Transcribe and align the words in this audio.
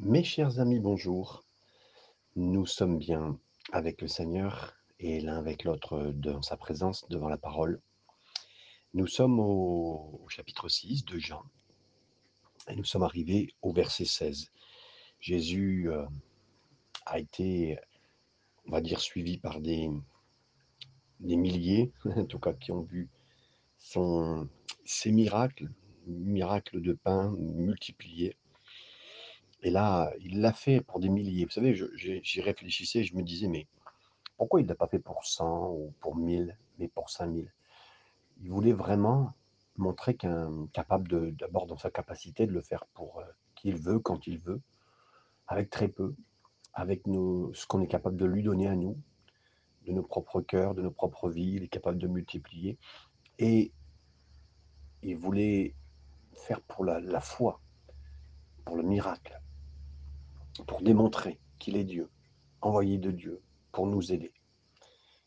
Mes 0.00 0.24
chers 0.24 0.58
amis, 0.58 0.80
bonjour. 0.80 1.44
Nous 2.34 2.66
sommes 2.66 2.98
bien 2.98 3.38
avec 3.72 4.02
le 4.02 4.08
Seigneur 4.08 4.74
et 4.98 5.20
l'un 5.20 5.38
avec 5.38 5.62
l'autre 5.62 6.10
dans 6.16 6.42
sa 6.42 6.56
présence, 6.56 7.08
devant 7.10 7.28
la 7.28 7.38
parole. 7.38 7.80
Nous 8.92 9.06
sommes 9.06 9.38
au, 9.38 10.26
chapitre 10.28 10.68
6 10.68 11.04
de 11.04 11.18
Jean 11.20 11.44
et 12.68 12.74
nous 12.74 12.82
sommes 12.82 13.04
arrivés 13.04 13.54
au 13.62 13.72
verset 13.72 14.04
16. 14.04 14.50
Jésus 15.20 15.88
euh, 15.92 16.04
a 17.06 17.20
été, 17.20 17.78
on 18.66 18.72
va 18.72 18.80
dire, 18.80 19.00
suivi 19.00 19.38
par 19.38 19.60
des, 19.60 19.88
milliers, 21.20 21.92
en 22.04 22.26
tout 22.26 22.40
cas, 22.40 22.52
qui 22.52 22.72
ont 22.72 22.82
vu 22.82 23.08
ses 24.84 25.12
miracles, 25.12 25.68
miracles 26.08 26.82
de 26.82 26.94
pain 26.94 27.32
multipliés 27.38 28.36
et 29.64 29.70
là, 29.70 30.12
il 30.20 30.42
l'a 30.42 30.52
fait 30.52 30.82
pour 30.82 31.00
des 31.00 31.08
milliers. 31.08 31.46
Vous 31.46 31.50
savez, 31.50 31.74
j'y 31.74 32.40
réfléchissais, 32.42 33.02
je 33.02 33.16
me 33.16 33.22
disais, 33.22 33.48
mais 33.48 33.66
pourquoi 34.36 34.60
il 34.60 34.64
ne 34.64 34.68
l'a 34.68 34.74
pas 34.74 34.88
fait 34.88 34.98
pour 34.98 35.24
100 35.24 35.70
ou 35.70 35.94
pour 36.00 36.16
1000, 36.16 36.58
mais 36.78 36.86
pour 36.86 37.08
5000? 37.08 37.50
Il 38.42 38.50
voulait 38.50 38.74
vraiment 38.74 39.32
montrer 39.78 40.16
qu'un 40.16 40.66
capable 40.74 41.34
d'abord 41.34 41.66
dans 41.66 41.78
sa 41.78 41.90
capacité 41.90 42.46
de 42.46 42.52
le 42.52 42.60
faire 42.60 42.84
pour 42.92 43.20
euh, 43.20 43.24
qui 43.54 43.68
il 43.68 43.76
veut, 43.76 43.98
quand 43.98 44.26
il 44.26 44.38
veut, 44.38 44.60
avec 45.48 45.70
très 45.70 45.88
peu, 45.88 46.14
avec 46.74 47.06
nos, 47.06 47.54
ce 47.54 47.66
qu'on 47.66 47.80
est 47.80 47.86
capable 47.86 48.18
de 48.18 48.26
lui 48.26 48.42
donner 48.42 48.68
à 48.68 48.76
nous, 48.76 48.98
de 49.86 49.92
nos 49.92 50.02
propres 50.02 50.42
cœurs, 50.42 50.74
de 50.74 50.82
nos 50.82 50.90
propres 50.90 51.30
vies, 51.30 51.54
il 51.54 51.62
est 51.62 51.68
capable 51.68 51.96
de 51.96 52.06
multiplier. 52.06 52.76
Et 53.38 53.72
il 55.02 55.16
voulait 55.16 55.74
faire 56.34 56.60
pour 56.60 56.84
la, 56.84 57.00
la 57.00 57.22
foi, 57.22 57.62
pour 58.66 58.76
le 58.76 58.82
miracle, 58.82 59.40
pour 60.66 60.82
démontrer 60.82 61.40
qu'il 61.58 61.76
est 61.76 61.84
Dieu, 61.84 62.10
envoyé 62.60 62.98
de 62.98 63.10
Dieu, 63.10 63.42
pour 63.72 63.86
nous 63.86 64.12
aider. 64.12 64.32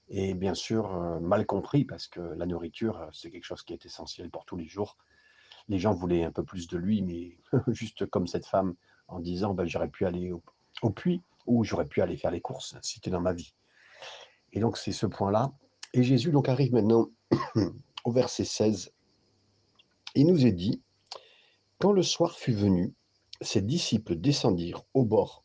Et 0.09 0.33
bien 0.33 0.53
sûr, 0.53 0.93
heu, 0.93 1.19
mal 1.19 1.45
compris 1.45 1.83
parce 1.83 2.07
que 2.07 2.21
la 2.21 2.45
nourriture, 2.45 2.97
heu, 2.97 3.09
c'est 3.11 3.29
quelque 3.29 3.43
chose 3.43 3.63
qui 3.63 3.73
est 3.73 3.85
essentiel 3.85 4.29
pour 4.29 4.45
tous 4.45 4.55
les 4.55 4.67
jours. 4.67 4.97
Les 5.67 5.79
gens 5.79 5.93
voulaient 5.93 6.23
un 6.23 6.31
peu 6.31 6.43
plus 6.43 6.67
de 6.67 6.77
lui, 6.77 7.01
mais 7.01 7.37
juste 7.67 8.05
comme 8.05 8.27
cette 8.27 8.45
femme 8.45 8.75
en 9.07 9.19
disant: 9.19 9.53
«Bah, 9.53 9.65
j'aurais 9.65 9.89
pu 9.89 10.05
aller 10.05 10.31
au 10.81 10.89
puits 10.91 11.21
ou 11.45 11.63
j'aurais 11.63 11.85
pu 11.85 12.01
aller 12.01 12.17
faire 12.17 12.31
les 12.31 12.41
courses, 12.41 12.75
es 13.05 13.09
dans 13.09 13.21
ma 13.21 13.33
vie» 13.33 13.53
et 14.53 14.59
donc 14.59 14.77
c'est 14.77 14.91
ce 14.91 15.05
point-là 15.05 15.51
et 15.93 16.03
Jésus 16.03 16.31
donc 16.31 16.49
arrive 16.49 16.73
maintenant 16.73 17.09
au 18.03 18.11
verset 18.11 18.45
16. 18.45 18.91
Il 20.15 20.27
nous 20.27 20.45
est 20.45 20.51
dit: 20.51 20.81
«Quand 21.79 21.91
le 21.91 22.03
soir 22.03 22.37
fut 22.37 22.53
venu, 22.53 22.93
ses 23.41 23.61
disciples 23.61 24.15
descendirent 24.15 24.83
au 24.93 25.05
bord 25.05 25.43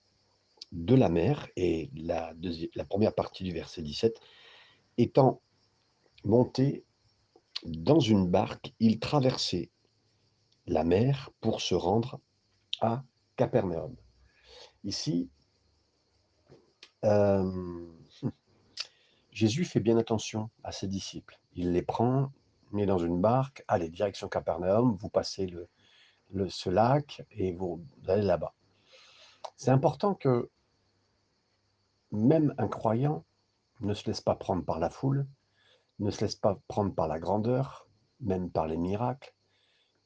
de 0.72 0.94
la 0.94 1.08
mer» 1.08 1.48
et 1.56 1.90
la 1.94 2.34
1 2.34 3.10
partie 3.10 3.44
du 3.44 3.52
verset 3.52 3.82
17: 3.82 4.18
«Étant 4.98 5.42
montés 6.24 6.84
dans 7.64 8.00
une 8.00 8.28
barque, 8.28 8.72
ils 8.80 8.98
traversaient 8.98 9.70
la 10.66 10.84
mer 10.84 11.30
pour 11.40 11.60
se 11.60 11.74
rendre 11.74 12.20
à 12.80 13.04
Capernaum. 13.36 13.96
Ici, 14.84 15.30
hem, 17.02 17.92
Jésus 19.30 19.64
fait 19.64 19.80
bien 19.80 19.96
attention 19.96 20.50
à 20.62 20.72
ses 20.72 20.88
disciples. 20.88 21.40
Il 21.54 21.72
les 21.72 21.82
prend, 21.82 22.32
met 22.70 22.86
dans 22.86 22.98
une 22.98 23.20
barque, 23.20 23.64
allez, 23.68 23.88
direction 23.88 24.28
Capernaum, 24.28 24.96
vous 25.00 25.08
passez 25.08 25.46
le 25.46 25.68
le 26.32 26.48
ce 26.48 26.70
lac 26.70 27.22
et 27.30 27.52
vous 27.52 27.84
allez 28.08 28.22
là-bas. 28.22 28.54
C'est 29.56 29.70
important 29.70 30.14
que 30.14 30.50
même 32.10 32.54
un 32.58 32.68
croyant 32.68 33.24
ne 33.80 33.94
se 33.94 34.06
laisse 34.06 34.20
pas 34.20 34.34
prendre 34.34 34.64
par 34.64 34.78
la 34.78 34.90
foule, 34.90 35.26
ne 35.98 36.10
se 36.10 36.20
laisse 36.20 36.36
pas 36.36 36.58
prendre 36.68 36.94
par 36.94 37.08
la 37.08 37.18
grandeur, 37.18 37.86
même 38.20 38.50
par 38.50 38.66
les 38.66 38.76
miracles, 38.76 39.34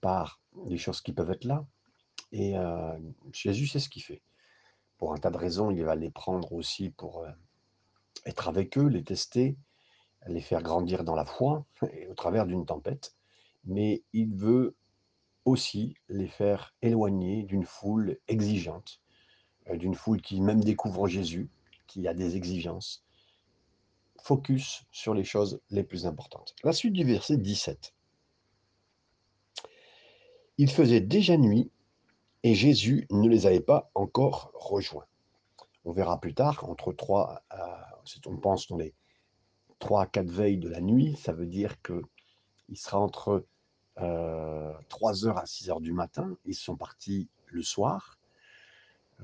par 0.01 0.41
les 0.67 0.78
choses 0.78 1.01
qui 1.01 1.12
peuvent 1.12 1.31
être 1.31 1.45
là 1.45 1.67
et 2.33 2.56
heu, 2.56 3.15
Jésus, 3.33 3.67
c'est 3.67 3.81
ce 3.81 3.89
qu'il 3.89 4.03
fait. 4.03 4.22
Pour 4.99 5.12
un 5.12 5.19
tas 5.19 5.31
de 5.31 5.37
raisons, 5.37 5.71
il 5.71 5.84
va 5.84 5.95
les 5.95 6.11
prendre 6.11 6.53
aussi 6.53 6.91
pour, 6.91 7.25
heu, 7.25 7.33
être 8.25 8.49
avec 8.49 8.77
eux, 8.78 8.87
les 8.89 9.05
tester, 9.05 9.56
les 10.27 10.41
faire 10.41 10.62
grandir 10.62 11.05
dans 11.05 11.15
la 11.15 11.25
foi 11.25 11.65
et 11.93 12.06
au 12.09 12.15
travers 12.15 12.47
d'une 12.47 12.67
tempête. 12.67 13.15
Mais 13.65 14.03
il 14.12 14.34
veut 14.34 14.77
aussi 15.47 15.95
les 16.09 16.29
faire 16.29 16.75
éloigner 16.83 17.45
d'une 17.45 17.65
foule 17.65 18.19
exigeante, 18.29 19.01
heu, 19.71 19.79
d'une 19.79 19.95
foule 19.95 20.21
qui 20.21 20.43
même 20.43 20.62
découvre 20.62 21.09
Jésus, 21.09 21.49
qui 21.87 22.07
a 22.07 22.12
des 22.12 22.37
exigences. 22.37 23.05
Focus 24.21 24.84
sur 24.91 25.15
les 25.15 25.25
choses 25.25 25.61
les 25.71 25.84
plus 25.84 26.05
importantes. 26.05 26.55
La 26.65 26.73
suite 26.73 26.93
du 26.93 27.05
verset 27.05 27.39
17. 27.39 27.95
Il 30.59 30.71
faisait 30.71 31.01
déjà 31.01 31.37
nuit 31.37 31.71
et 32.43 32.55
Jésus 32.55 33.07
ne 33.11 33.28
les 33.28 33.47
avait 33.47 33.61
pas 33.61 33.91
encore 33.95 34.51
rejoints. 34.55 35.07
On 35.84 35.93
verra 35.93 36.21
plus 36.21 36.34
tard, 36.34 36.69
entre 36.69 36.93
3 36.93 37.43
à 37.51 37.87
on 38.27 38.37
pense 38.37 38.69
dans 38.69 38.77
les 38.77 38.95
3 39.78 40.03
à 40.03 40.07
4 40.07 40.28
veilles 40.31 40.59
de 40.59 40.69
la 40.69 40.81
nuit, 40.81 41.17
ça 41.17 41.33
veut 41.33 41.47
dire 41.47 41.81
qu'il 41.83 42.77
sera 42.77 42.99
entre, 42.99 43.47
heu, 44.01 44.73
3:00 44.89 45.39
à 45.39 45.47
6:00 45.47 45.81
du 45.81 45.93
matin. 45.93 46.37
Ils 46.47 46.55
sont 46.55 46.77
partis 46.77 47.29
le 47.47 47.62
soir. 47.62 48.19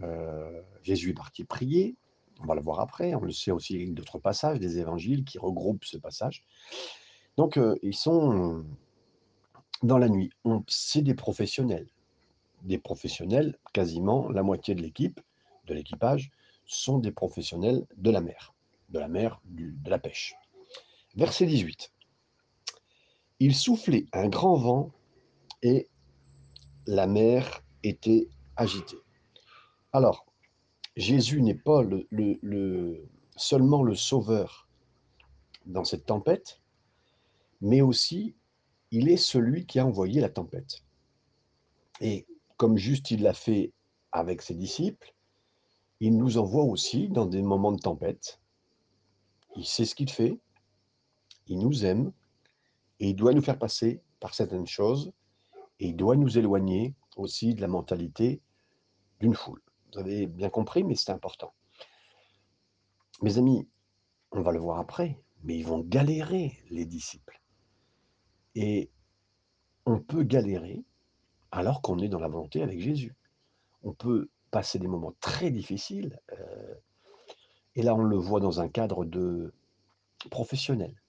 Heu, 0.03 0.65
Jésus 0.83 1.11
est 1.11 1.15
parti 1.15 1.45
prier. 1.45 1.97
On 2.41 2.47
va 2.47 2.55
le 2.55 2.63
voir 2.63 2.81
après. 2.81 3.15
On 3.15 3.21
le 3.21 3.33
sait 3.33 3.51
aussi 3.51 3.77
avec 3.77 3.95
d'autres 3.95 4.19
passages 4.19 4.59
des 4.59 4.79
évangiles 4.79 5.25
qui 5.25 5.39
regroupent 5.39 5.85
ce 5.85 5.99
passage. 5.99 6.45
Donc, 7.37 7.59
heu, 7.59 7.79
ils 7.83 7.95
sont 7.97 8.65
dans 9.83 9.99
la 9.99 10.09
nuit. 10.09 10.31
C'est 10.69 11.03
des 11.03 11.15
professionnels. 11.15 11.89
Des 12.63 12.79
professionnels, 12.79 13.59
quasiment 13.73 14.29
la 14.31 14.43
moitié 14.43 14.75
de 14.75 14.83
l'équipe, 14.83 15.21
de 15.67 15.75
l'équipage, 15.75 16.31
sont 16.67 16.99
des 16.99 17.13
professionnels 17.13 17.87
de 17.97 18.11
la 18.11 18.21
mer, 18.21 18.55
de 18.91 18.99
la 19.01 19.09
mer, 19.09 19.41
de 19.45 19.91
la 19.91 19.99
pêche. 19.99 20.35
Verset 21.17 21.47
18. 21.47 21.93
Il 23.45 23.57
soufflait 23.57 24.07
un 24.13 24.29
grand 24.29 24.55
vent 24.55 24.93
et 25.63 25.89
la 26.87 27.09
mer 27.09 27.65
était 27.83 28.29
agitée. 28.55 29.03
Alors, 29.93 30.27
Jésus 30.95 31.43
n'est 31.43 31.57
pas 31.57 31.83
le, 31.83 32.07
le- 32.11 32.39
le- 32.41 33.09
seulement 33.35 33.83
le 33.83 33.97
sauveur 33.97 34.69
dans 35.67 35.83
cette 35.83 36.07
tempête, 36.07 36.61
mais 37.61 37.81
aussi 37.81 38.37
il 38.93 39.09
est 39.09 39.17
celui 39.17 39.67
qui 39.67 39.81
a 39.81 39.87
envoyé 39.87 40.21
la 40.21 40.29
tempête. 40.29 40.85
Et 42.01 42.29
comme 42.59 42.77
juste 42.77 43.11
il 43.11 43.23
l'a 43.23 43.35
fait 43.35 43.73
avec 44.13 44.41
ses 44.41 44.55
disciples, 44.55 45.17
il 45.99 46.17
nous 46.17 46.39
envoie 46.39 46.63
aussi 46.63 47.09
dans 47.09 47.27
des 47.27 47.43
moments 47.43 47.73
de 47.73 47.81
tempête. 47.81 48.39
Il 49.57 49.65
sait 49.67 49.85
ce 49.85 49.97
qu'il 49.97 50.13
fait, 50.13 50.39
il 51.49 51.59
nous 51.59 51.85
aime 51.85 52.13
et 53.03 53.09
il 53.09 53.17
doit 53.17 53.35
nous 53.35 53.43
faire 53.43 53.59
passer 53.59 54.01
par 54.21 54.33
certaines 54.33 54.69
choses 54.69 55.13
et 55.81 55.89
il 55.89 55.97
doit 55.97 56.15
nous 56.15 56.39
éloigner 56.39 56.95
aussi 57.17 57.53
de 57.53 57.61
la 57.61 57.67
mentalité 57.67 58.41
d'une 59.19 59.35
foule. 59.35 59.61
Vous 59.93 59.99
avez 59.99 60.29
bien 60.29 60.49
compris, 60.51 60.85
mais 60.85 60.95
c'est 60.95 61.11
important. 61.11 61.53
Mes 63.21 63.39
amis, 63.39 63.69
on 64.31 64.41
va 64.41 64.53
le 64.53 64.61
voir 64.61 64.79
après, 64.79 65.21
mais 65.43 65.59
ils 65.59 65.67
vont 65.67 65.81
galérer, 65.81 66.57
les 66.71 66.87
disciples. 66.87 67.41
Et 68.55 68.89
on 69.85 69.99
peut 69.99 70.23
galérer 70.23 70.85
alors 71.51 71.83
qu'on 71.83 71.99
est 71.99 72.09
dans 72.09 72.21
la 72.21 72.29
volonté 72.29 72.63
avec 72.63 72.81
Jésus. 72.81 73.17
On 73.83 73.95
peut 73.95 74.31
passer 74.53 74.79
des 74.79 74.87
moments 74.87 75.15
très 75.19 75.51
difficiles, 75.51 76.21
euh, 76.39 76.75
et 77.75 77.83
là 77.83 77.97
on 77.97 78.05
le 78.05 78.17
voit 78.17 78.39
dans 78.39 78.61
un 78.61 78.69
cadre 78.69 79.05
de 79.05 79.53
professionnel, 80.31 81.02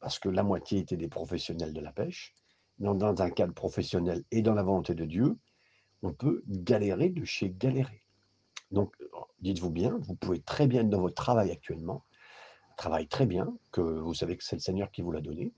parce 0.00 0.18
que 0.18 0.28
la 0.28 0.42
moitié 0.42 0.80
étaient 0.80 0.96
des 0.96 1.08
professionnels 1.08 1.72
de 1.72 1.80
la 1.80 1.92
pêche. 1.92 2.34
Dans, 2.78 3.22
un 3.22 3.30
cadre 3.30 3.54
professionnel 3.54 4.22
et 4.30 4.42
dans 4.42 4.52
la 4.52 4.62
volonté 4.62 4.94
de 4.94 5.06
Dieu, 5.06 5.38
on 6.02 6.12
peut 6.12 6.42
galérer 6.46 7.08
de 7.08 7.24
chez 7.24 7.50
galérer. 7.50 8.02
Donc, 8.70 8.94
dites-vous 9.40 9.70
bien, 9.70 9.96
vous 10.00 10.14
pouvez 10.14 10.40
très 10.40 10.66
bien 10.66 10.82
être 10.82 10.90
dans 10.90 11.00
votre 11.00 11.14
travail 11.14 11.50
actuellement, 11.50 12.04
travail 12.76 13.08
très 13.08 13.24
bien, 13.24 13.56
que 13.72 13.80
vous 13.80 14.12
savez 14.12 14.36
que 14.36 14.44
c'est 14.44 14.56
le 14.56 14.60
Seigneur 14.60 14.90
qui 14.90 15.00
vous 15.00 15.10
l'a 15.10 15.22
donné, 15.22 15.54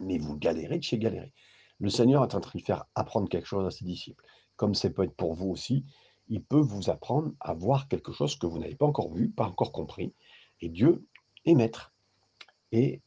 mais 0.00 0.18
vous 0.18 0.36
galérez 0.36 0.78
de 0.78 0.82
chez 0.82 0.98
galérer. 0.98 1.32
Le 1.78 1.88
Seigneur 1.88 2.24
est 2.24 2.34
en 2.34 2.40
train 2.40 2.58
de 2.58 2.64
faire 2.64 2.84
apprendre 2.96 3.28
quelque 3.28 3.46
chose 3.46 3.66
à 3.66 3.70
ses 3.70 3.84
disciples. 3.84 4.24
Comme 4.56 4.74
c'est 4.74 4.90
peut 4.90 5.04
être 5.04 5.14
pour 5.14 5.34
vous 5.34 5.50
aussi, 5.50 5.84
il 6.28 6.42
peut 6.42 6.60
vous 6.60 6.90
apprendre 6.90 7.32
à 7.40 7.54
voir 7.54 7.88
quelque 7.88 8.12
chose 8.12 8.36
que 8.36 8.46
vous 8.46 8.58
n'avez 8.58 8.74
pas 8.74 8.86
encore 8.86 9.12
vu, 9.12 9.30
pas 9.30 9.46
encore 9.46 9.72
compris. 9.72 10.14
Et 10.60 10.68
Dieu 10.68 11.06
est 11.44 11.54
maître. 11.54 11.92
Et 12.72 13.02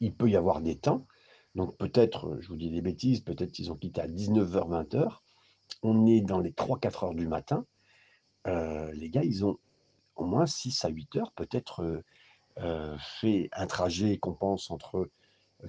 il 0.00 0.14
peut 0.14 0.28
y 0.28 0.36
avoir 0.36 0.60
des 0.60 0.76
temps. 0.76 1.06
Donc 1.54 1.76
peut-être, 1.76 2.38
je 2.40 2.48
vous 2.48 2.56
dis 2.56 2.70
des 2.70 2.80
bêtises, 2.80 3.20
peut-être 3.20 3.52
qu'ils 3.52 3.72
ont 3.72 3.76
quitté 3.76 4.00
à 4.00 4.08
19h, 4.08 4.86
20h. 4.88 5.18
On 5.82 6.06
est 6.06 6.20
dans 6.20 6.40
les 6.40 6.52
3-4 6.52 7.06
heures 7.06 7.14
du 7.14 7.28
matin. 7.28 7.66
euh, 8.46 8.92
les 8.92 9.10
gars, 9.10 9.24
ils 9.24 9.44
ont 9.44 9.58
au 10.16 10.24
moins 10.24 10.46
6 10.46 10.84
à 10.84 10.88
8 10.88 11.16
heures 11.16 11.32
peut-être 11.32 11.82
euh, 11.82 12.04
euh, 12.58 12.96
fait 13.20 13.48
un 13.52 13.66
trajet 13.66 14.18
qu'on 14.18 14.34
pense 14.34 14.70
entre 14.70 15.10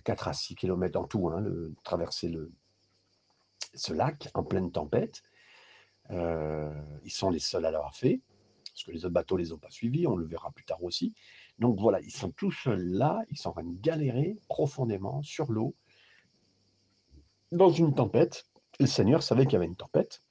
4 0.05 0.27
à 0.29 0.33
6 0.33 0.55
km 0.55 0.99
en 0.99 1.05
tout, 1.05 1.29
hein, 1.29 1.41
le, 1.41 1.73
traverser 1.83 2.29
le, 2.29 2.51
ce 3.73 3.93
lac 3.93 4.29
en 4.33 4.43
pleine 4.43 4.71
tempête. 4.71 5.23
ils 6.09 7.11
sont 7.11 7.29
les 7.29 7.39
seuls 7.39 7.65
à 7.65 7.71
l'avoir 7.71 7.95
fait, 7.95 8.21
parce 8.65 8.83
que 8.83 8.91
les 8.91 9.05
autres 9.05 9.13
bateaux 9.13 9.37
ne 9.37 9.43
les 9.43 9.51
ont 9.53 9.57
pas 9.57 9.69
suivis, 9.69 10.07
on 10.07 10.15
le 10.15 10.25
verra 10.25 10.51
plus 10.51 10.65
tard 10.65 10.83
aussi. 10.83 11.13
Donc 11.61 11.79
voilà, 11.79 12.01
ils 12.01 12.11
sont 12.11 12.31
tous 12.31 12.51
seuls 12.51 12.83
là, 12.83 13.21
ils 13.29 13.37
sont 13.37 13.49
en 13.49 13.53
train 13.53 13.63
de 13.63 13.79
galérer 13.79 14.39
profondément 14.49 15.21
sur 15.21 15.51
l'eau, 15.51 15.75
dans 17.51 17.69
une 17.69 17.93
tempête. 17.93 18.47
le 18.79 18.87
Seigneur 18.87 19.21
savait 19.21 19.45
qu'il 19.45 19.53
y 19.53 19.55
avait 19.57 19.67
une 19.67 19.75
tempête. 19.75 20.23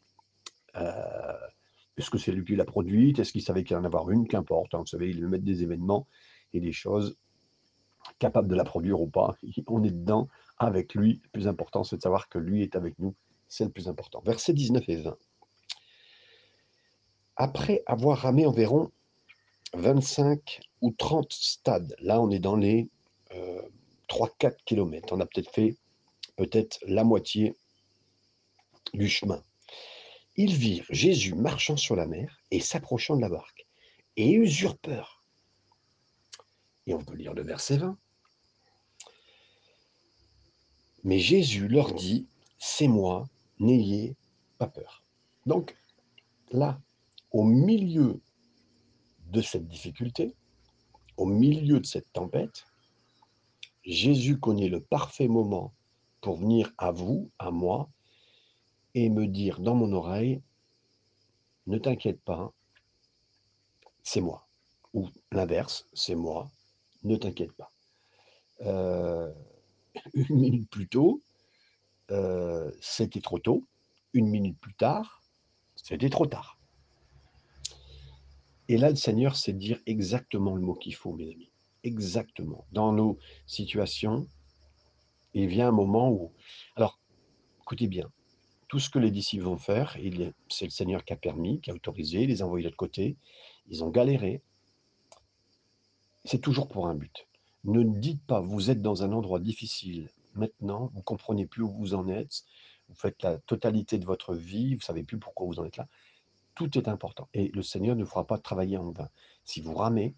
Est-ce 0.74 2.10
que 2.10 2.18
c'est 2.18 2.32
lui 2.32 2.44
qui 2.44 2.56
l'a 2.56 2.64
produite? 2.64 3.20
Est-ce 3.20 3.30
qu'il 3.30 3.42
savait 3.42 3.62
qu'il 3.62 3.76
y 3.76 3.78
en 3.78 3.84
avoir 3.84 4.10
une? 4.10 4.26
Qu'importe. 4.26 4.74
Hein, 4.74 4.78
vous 4.78 4.86
savez, 4.86 5.10
il 5.10 5.24
met 5.28 5.38
des 5.38 5.62
événements 5.62 6.08
et 6.52 6.58
des 6.58 6.72
choses 6.72 7.16
capables 8.18 8.48
de 8.48 8.56
la 8.56 8.64
produire 8.64 9.00
ou 9.00 9.06
pas. 9.06 9.36
On 9.68 9.84
est 9.84 9.92
dedans 9.92 10.28
avec 10.58 10.94
lui. 10.94 11.20
Le 11.22 11.28
plus 11.30 11.46
important, 11.46 11.84
c'est 11.84 11.96
de 11.96 12.02
savoir 12.02 12.28
que 12.28 12.38
lui 12.38 12.62
est 12.62 12.74
avec 12.74 12.98
nous. 12.98 13.14
C'est 13.46 13.64
le 13.64 13.70
plus 13.70 13.86
important. 13.86 14.20
Versets 14.24 14.52
19 14.52 14.88
et 14.88 14.96
20. 14.96 15.16
Après 17.36 17.84
avoir 17.86 18.18
ramé 18.18 18.46
environ 18.46 18.90
25 19.74 20.60
ou 20.80 20.92
30 20.92 21.32
stades, 21.32 21.94
là 22.00 22.20
on 22.20 22.30
est 22.30 22.38
dans 22.38 22.56
les 22.56 22.88
3-4 24.08 24.46
euh, 24.46 24.50
km, 24.64 25.12
on 25.12 25.20
a 25.20 25.26
peut-être 25.26 25.50
fait 25.50 25.76
peut-être 26.36 26.78
la 26.86 27.04
moitié 27.04 27.54
du 28.94 29.08
chemin. 29.08 29.44
Ils 30.36 30.54
virent 30.54 30.86
Jésus 30.88 31.34
marchant 31.34 31.76
sur 31.76 31.96
la 31.96 32.06
mer 32.06 32.40
et 32.50 32.60
s'approchant 32.60 33.16
de 33.16 33.20
la 33.20 33.28
barque, 33.28 33.66
et 34.16 34.32
eurent 34.32 34.78
peur. 34.78 35.22
Et 36.86 36.94
on 36.94 37.04
peut 37.04 37.14
lire 37.14 37.34
le 37.34 37.42
verset 37.42 37.76
20. 37.76 37.98
Mais 41.04 41.18
Jésus 41.18 41.68
leur 41.68 41.94
dit, 41.94 42.26
c'est 42.58 42.88
moi, 42.88 43.28
n'ayez 43.58 44.16
pas 44.58 44.66
peur. 44.66 45.02
Donc 45.46 45.76
là, 46.50 46.80
au 47.32 47.44
milieu 47.44 48.20
de 49.30 49.40
cette 49.42 49.68
difficulté, 49.68 50.34
au 51.16 51.26
milieu 51.26 51.80
de 51.80 51.86
cette 51.86 52.12
tempête, 52.12 52.66
Jésus 53.84 54.38
connaît 54.38 54.68
le 54.68 54.80
parfait 54.80 55.28
moment 55.28 55.72
pour 56.20 56.36
venir 56.36 56.72
à 56.78 56.90
vous, 56.90 57.30
à 57.38 57.50
moi, 57.50 57.88
et 58.94 59.08
me 59.08 59.26
dire 59.26 59.60
dans 59.60 59.74
mon 59.74 59.92
oreille, 59.92 60.42
ne 61.66 61.78
t'inquiète 61.78 62.20
pas, 62.22 62.52
c'est 64.02 64.20
moi. 64.20 64.46
Ou 64.92 65.08
l'inverse, 65.30 65.86
c'est 65.92 66.16
moi, 66.16 66.50
ne 67.04 67.16
t'inquiète 67.16 67.52
pas. 67.52 67.70
Euh, 68.62 69.32
une 70.14 70.36
minute 70.36 70.68
plus 70.68 70.88
tôt, 70.88 71.22
euh, 72.10 72.70
c'était 72.80 73.20
trop 73.20 73.38
tôt. 73.38 73.64
Une 74.12 74.28
minute 74.28 74.58
plus 74.58 74.74
tard, 74.74 75.22
c'était 75.76 76.10
trop 76.10 76.26
tard. 76.26 76.59
Et 78.70 78.76
là, 78.76 78.90
le 78.90 78.94
Seigneur 78.94 79.34
sait 79.34 79.52
dire 79.52 79.80
exactement 79.86 80.54
le 80.54 80.62
mot 80.62 80.74
qu'il 80.74 80.94
faut, 80.94 81.12
mes 81.12 81.32
amis. 81.32 81.50
Exactement. 81.82 82.66
Dans 82.70 82.92
nos 82.92 83.18
situations, 83.44 84.28
il 85.34 85.48
vient 85.48 85.66
un 85.66 85.72
moment 85.72 86.08
où... 86.08 86.30
Alors, 86.76 87.00
écoutez 87.62 87.88
bien, 87.88 88.12
tout 88.68 88.78
ce 88.78 88.88
que 88.88 89.00
les 89.00 89.10
disciples 89.10 89.42
vont 89.42 89.56
faire, 89.56 89.96
c'est 90.48 90.66
le 90.66 90.70
Seigneur 90.70 91.04
qui 91.04 91.12
a 91.12 91.16
permis, 91.16 91.60
qui 91.60 91.72
a 91.72 91.74
autorisé, 91.74 92.28
les 92.28 92.42
a 92.42 92.46
envoyés 92.46 92.62
de 92.62 92.68
l'autre 92.68 92.76
côté. 92.76 93.16
Ils 93.68 93.82
ont 93.82 93.90
galéré. 93.90 94.40
C'est 96.24 96.40
toujours 96.40 96.68
pour 96.68 96.86
un 96.86 96.94
but. 96.94 97.26
Ne 97.64 97.82
dites 97.82 98.24
pas, 98.24 98.40
vous 98.40 98.70
êtes 98.70 98.82
dans 98.82 99.02
un 99.02 99.10
endroit 99.10 99.40
difficile 99.40 100.10
maintenant, 100.36 100.92
vous 100.94 101.02
comprenez 101.02 101.44
plus 101.44 101.64
où 101.64 101.72
vous 101.72 101.94
en 101.94 102.06
êtes, 102.06 102.44
vous 102.88 102.94
faites 102.94 103.20
la 103.24 103.38
totalité 103.38 103.98
de 103.98 104.04
votre 104.04 104.32
vie, 104.32 104.76
vous 104.76 104.80
savez 104.80 105.02
plus 105.02 105.18
pourquoi 105.18 105.48
vous 105.48 105.58
en 105.58 105.64
êtes 105.64 105.76
là. 105.76 105.88
Tout 106.60 106.76
est 106.76 106.88
important. 106.88 107.26
Et 107.32 107.48
le 107.54 107.62
Seigneur 107.62 107.96
ne 107.96 108.04
fera 108.04 108.26
pas 108.26 108.36
travailler 108.36 108.76
en 108.76 108.90
vain. 108.90 109.08
Si 109.44 109.62
vous 109.62 109.72
ramez, 109.72 110.14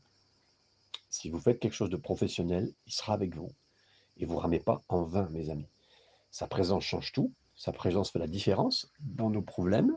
si 1.09 1.31
vous 1.31 1.39
faites 1.39 1.61
quelque 1.61 1.73
chose 1.73 1.89
de 1.89 1.97
professionnel, 1.97 2.75
il 2.85 2.93
sera 2.93 3.13
avec 3.13 3.37
vous. 3.37 3.53
Et 4.17 4.25
vous 4.25 4.39
ramez 4.39 4.59
pas 4.59 4.83
en 4.89 5.05
vain, 5.05 5.29
mes 5.31 5.51
amis. 5.51 5.69
Sa 6.33 6.49
présence 6.49 6.83
change 6.83 7.13
tout. 7.13 7.33
Sa 7.55 7.71
présence 7.71 8.11
fait 8.11 8.19
la 8.19 8.27
différence 8.27 8.91
dans 8.99 9.31
nos 9.31 9.41
problèmes. 9.41 9.97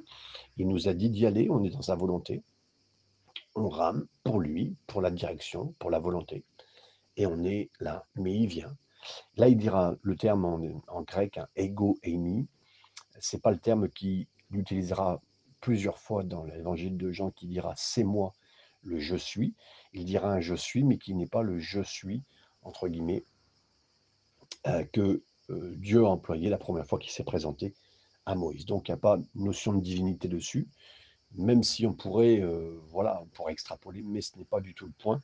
Il 0.57 0.67
nous 0.67 0.87
a 0.87 0.93
dit 0.93 1.09
d'y 1.09 1.25
aller, 1.25 1.49
on 1.49 1.63
est 1.63 1.71
dans 1.71 1.81
sa 1.81 1.95
volonté. 1.95 2.43
On 3.55 3.67
rame 3.67 4.05
pour 4.23 4.39
lui, 4.39 4.75
pour 4.85 5.01
la 5.01 5.09
direction, 5.09 5.73
pour 5.79 5.89
la 5.89 5.97
volonté. 5.97 6.43
Et 7.17 7.25
on 7.25 7.43
est 7.43 7.71
là, 7.79 8.05
mais 8.13 8.35
il 8.35 8.45
vient. 8.45 8.77
Là, 9.35 9.47
il 9.47 9.57
dira 9.57 9.95
le 9.99 10.15
terme 10.15 10.45
en, 10.45 11.01
grec, 11.01 11.39
un 11.39 11.47
ego 11.55 11.97
eimi. 12.03 12.47
Ce 13.19 13.35
n'est 13.35 13.41
pas 13.41 13.49
le 13.49 13.57
terme 13.57 13.89
qu'il 13.89 14.27
utilisera 14.51 15.19
plusieurs 15.65 15.97
fois 15.97 16.21
dans 16.21 16.43
l'évangile 16.43 16.95
de 16.95 17.11
Jean 17.11 17.31
qui 17.31 17.47
dira 17.47 17.73
c'est 17.75 18.03
moi 18.03 18.33
le 18.83 18.99
je 18.99 19.15
suis. 19.15 19.55
Il 19.93 20.05
dira 20.05 20.31
un 20.31 20.39
je 20.39 20.53
suis, 20.53 20.83
mais 20.83 20.99
qui 20.99 21.15
n'est 21.15 21.25
pas 21.25 21.41
le 21.41 21.57
je 21.57 21.81
suis, 21.81 22.21
entre 22.61 22.87
guillemets, 22.87 23.23
euh, 24.67 24.83
que 24.93 25.23
euh, 25.49 25.73
Dieu 25.77 26.05
a 26.05 26.09
employé 26.09 26.49
la 26.51 26.59
première 26.59 26.85
fois 26.85 26.99
qu'il 26.99 27.09
s'est 27.09 27.23
présenté 27.23 27.73
à 28.27 28.35
Moïse. 28.35 28.67
Donc 28.67 28.87
il 28.87 28.91
n'y 28.91 28.93
a 28.93 28.99
pas 28.99 29.17
notion 29.33 29.73
de 29.73 29.81
divinité 29.81 30.27
dessus, 30.27 30.67
même 31.33 31.63
si 31.63 31.87
on 31.87 31.95
pourrait, 31.95 32.41
euh, 32.41 32.79
voilà, 32.89 33.19
on 33.23 33.25
pourrait 33.25 33.53
extrapoler, 33.53 34.03
mais 34.03 34.21
ce 34.21 34.37
n'est 34.37 34.45
pas 34.45 34.61
du 34.61 34.75
tout 34.75 34.85
le 34.85 34.93
point, 34.99 35.19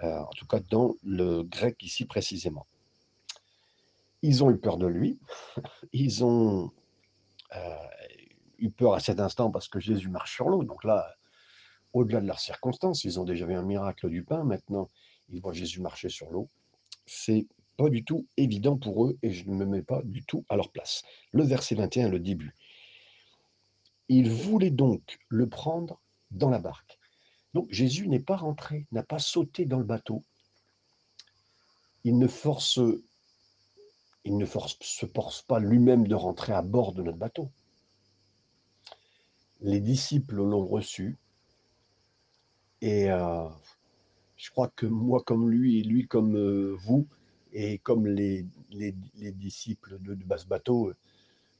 en 0.00 0.32
tout 0.38 0.46
cas 0.46 0.60
dans 0.70 0.94
le 1.02 1.42
grec 1.42 1.82
ici 1.82 2.06
précisément. 2.06 2.66
Ils 4.22 4.42
ont 4.42 4.50
eu 4.50 4.56
peur 4.56 4.78
de 4.78 4.86
lui, 4.86 5.18
ils 5.92 6.24
ont 6.24 6.72
eu 8.58 8.70
peur 8.70 8.94
à 8.94 9.00
cet 9.00 9.20
instant 9.20 9.50
parce 9.50 9.68
que 9.68 9.80
Jésus 9.80 10.08
marche 10.08 10.34
sur 10.34 10.48
l'eau, 10.48 10.64
donc 10.64 10.84
là, 10.84 11.14
au-delà 11.92 12.20
de 12.20 12.26
leurs 12.26 12.40
circonstances, 12.40 13.04
ils 13.04 13.18
ont 13.20 13.24
déjà 13.24 13.46
vu 13.46 13.54
un 13.54 13.62
miracle 13.62 14.08
du 14.10 14.22
pain, 14.22 14.44
maintenant 14.44 14.90
ils 15.28 15.40
voient 15.40 15.52
Jésus 15.52 15.80
marcher 15.80 16.08
sur 16.08 16.30
l'eau. 16.30 16.48
C'est 17.06 17.46
pas 17.76 17.88
du 17.88 18.04
tout 18.04 18.26
évident 18.36 18.76
pour 18.76 19.06
eux 19.06 19.18
et 19.22 19.32
je 19.32 19.48
ne 19.48 19.54
me 19.54 19.66
mets 19.66 19.82
pas 19.82 20.02
du 20.04 20.24
tout 20.24 20.44
à 20.48 20.56
leur 20.56 20.70
place. 20.70 21.02
Le 21.32 21.42
verset 21.44 21.74
21, 21.74 22.08
le 22.08 22.20
début. 22.20 22.54
Il 24.08 24.30
voulait 24.30 24.70
donc 24.70 25.18
le 25.28 25.48
prendre 25.48 26.00
dans 26.30 26.48
la 26.48 26.58
barque. 26.58 26.98
Donc 27.54 27.66
Jésus 27.70 28.08
n'est 28.08 28.20
pas 28.20 28.36
rentré, 28.36 28.86
n'a 28.92 29.02
pas 29.02 29.18
sauté 29.18 29.64
dans 29.64 29.78
le 29.78 29.84
bateau. 29.84 30.22
Il 32.04 32.18
ne 32.18 32.28
force, 32.28 32.78
il 34.24 34.36
ne 34.36 34.46
se 34.46 35.06
force 35.06 35.42
pas 35.42 35.58
lui-même 35.58 36.06
de 36.06 36.14
rentrer 36.14 36.52
à 36.52 36.62
bord 36.62 36.92
de 36.92 37.02
notre 37.02 37.18
bateau. 37.18 37.50
Les 39.60 39.80
disciples 39.80 40.36
l'ont 40.36 40.66
reçu 40.66 41.18
et 42.82 43.10
euh, 43.10 43.48
je 44.36 44.50
crois 44.50 44.68
que 44.68 44.86
moi 44.86 45.22
comme 45.22 45.50
lui 45.50 45.80
et 45.80 45.82
lui 45.82 46.06
comme 46.06 46.36
euh, 46.36 46.74
vous, 46.78 47.06
et 47.52 47.78
comme 47.78 48.06
les, 48.06 48.46
les, 48.70 48.92
disciples 49.32 49.98
de, 50.00 50.14
de 50.14 50.24
basse 50.24 50.46
bateau, 50.46 50.88
euh, 50.88 50.96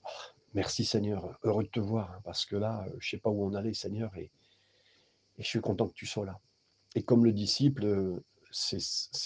oh, 0.05 0.09
merci 0.53 0.85
Seigneur, 0.85 1.39
heureux 1.43 1.65
de 1.65 1.69
te 1.69 1.81
voir, 1.81 2.13
hein, 2.13 2.21
parce 2.25 2.45
que 2.45 2.57
là, 2.57 2.85
je 2.91 2.95
ne 2.97 3.01
sais 3.01 3.19
pas 3.19 3.31
où 3.31 3.45
on 3.45 3.55
allait, 3.55 3.73
Seigneur, 3.73 4.15
et, 4.17 4.31
et, 5.39 5.43
je 5.43 5.47
suis 5.47 5.61
content 5.61 5.89
que 5.89 5.95
tu 5.95 6.07
sois 6.07 6.27
là. 6.27 6.39
Et 6.95 7.03
comme 7.03 7.25
le 7.25 7.33
disciple, 7.33 8.21
c'est 8.51 8.81